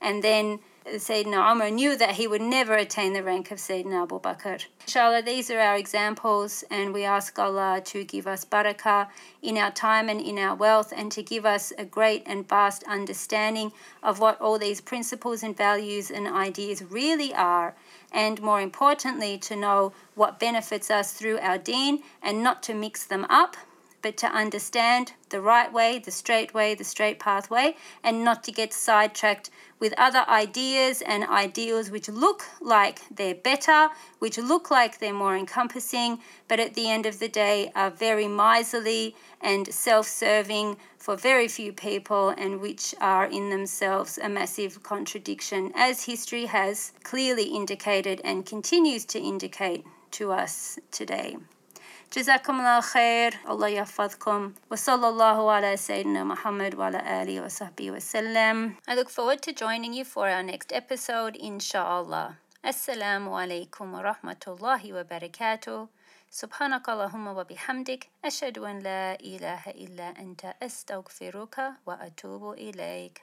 And 0.00 0.22
then 0.22 0.60
Sayyidina 0.86 1.52
Umar 1.52 1.70
knew 1.70 1.96
that 1.96 2.12
he 2.12 2.26
would 2.26 2.40
never 2.40 2.74
attain 2.74 3.12
the 3.12 3.22
rank 3.22 3.50
of 3.50 3.58
Sayyidina 3.58 4.04
Abu 4.04 4.20
Bakr. 4.20 4.64
Inshallah, 4.86 5.22
these 5.22 5.50
are 5.50 5.58
our 5.58 5.76
examples, 5.76 6.64
and 6.70 6.94
we 6.94 7.04
ask 7.04 7.38
Allah 7.38 7.82
to 7.84 8.04
give 8.04 8.26
us 8.26 8.44
barakah 8.44 9.08
in 9.42 9.58
our 9.58 9.70
time 9.70 10.08
and 10.08 10.20
in 10.20 10.38
our 10.38 10.54
wealth, 10.54 10.92
and 10.96 11.12
to 11.12 11.22
give 11.22 11.44
us 11.44 11.72
a 11.76 11.84
great 11.84 12.22
and 12.24 12.48
vast 12.48 12.84
understanding 12.84 13.72
of 14.02 14.18
what 14.18 14.40
all 14.40 14.58
these 14.58 14.80
principles 14.80 15.42
and 15.42 15.54
values 15.54 16.10
and 16.10 16.26
ideas 16.26 16.82
really 16.82 17.34
are, 17.34 17.74
and 18.12 18.40
more 18.40 18.60
importantly, 18.60 19.38
to 19.38 19.56
know 19.56 19.92
what 20.14 20.40
benefits 20.40 20.90
us 20.90 21.12
through 21.12 21.38
our 21.38 21.58
deen 21.58 22.02
and 22.22 22.42
not 22.42 22.62
to 22.64 22.74
mix 22.74 23.04
them 23.04 23.26
up 23.28 23.56
but 24.02 24.16
to 24.16 24.26
understand 24.26 25.12
the 25.30 25.40
right 25.40 25.72
way, 25.72 25.98
the 25.98 26.10
straight 26.10 26.54
way, 26.54 26.74
the 26.74 26.84
straight 26.84 27.18
pathway, 27.18 27.74
and 28.02 28.24
not 28.24 28.44
to 28.44 28.52
get 28.52 28.72
sidetracked 28.72 29.50
with 29.80 29.94
other 29.96 30.24
ideas 30.28 31.02
and 31.02 31.24
ideals 31.24 31.90
which 31.90 32.08
look 32.08 32.44
like 32.60 33.00
they're 33.10 33.34
better, 33.34 33.88
which 34.18 34.38
look 34.38 34.70
like 34.70 34.98
they're 34.98 35.12
more 35.12 35.36
encompassing, 35.36 36.18
but 36.48 36.60
at 36.60 36.74
the 36.74 36.90
end 36.90 37.06
of 37.06 37.18
the 37.18 37.28
day 37.28 37.70
are 37.74 37.90
very 37.90 38.28
miserly 38.28 39.14
and 39.40 39.72
self 39.72 40.06
serving 40.06 40.76
for 40.96 41.16
very 41.16 41.48
few 41.48 41.72
people 41.72 42.30
and 42.30 42.60
which 42.60 42.94
are 43.00 43.26
in 43.26 43.50
themselves 43.50 44.18
a 44.18 44.28
massive 44.28 44.82
contradiction, 44.82 45.72
as 45.74 46.04
history 46.04 46.46
has 46.46 46.92
clearly 47.02 47.44
indicated 47.44 48.20
and 48.24 48.44
continues 48.44 49.04
to 49.04 49.18
indicate 49.18 49.84
to 50.10 50.32
us 50.32 50.78
today. 50.90 51.36
جزاكم 52.12 52.60
الله 52.60 52.80
خير. 52.80 53.34
الله 53.48 53.68
يحفظكم. 53.68 54.52
وصلى 54.70 55.08
الله 55.08 55.52
على 55.52 55.76
سيدنا 55.76 56.24
محمد 56.24 56.74
وعلى 56.74 57.22
آله 57.22 57.44
وصحبه 57.44 57.90
وسلم. 57.90 58.74
I 58.88 58.94
look 58.94 59.10
forward 59.10 59.40
to 59.42 59.52
joining 59.52 59.92
you 59.92 60.04
for 60.04 60.26
our 60.28 60.42
next 60.42 60.72
episode 60.72 61.36
inshallah. 61.36 62.32
السلام 62.64 63.28
عليكم 63.28 63.94
ورحمة 63.94 64.42
الله 64.48 64.92
وبركاته 64.92 65.88
سبحانك 66.30 66.88
اللهم 66.88 67.26
وبحمدك 67.26 68.08
أشهد 68.24 68.58
أن 68.58 68.78
لا 68.78 69.20
إله 69.20 69.62
إلا 69.66 70.08
أنت 70.18 70.54
أستغفرك 70.62 71.56
وأتوب 71.86 72.52
إليك 72.52 73.16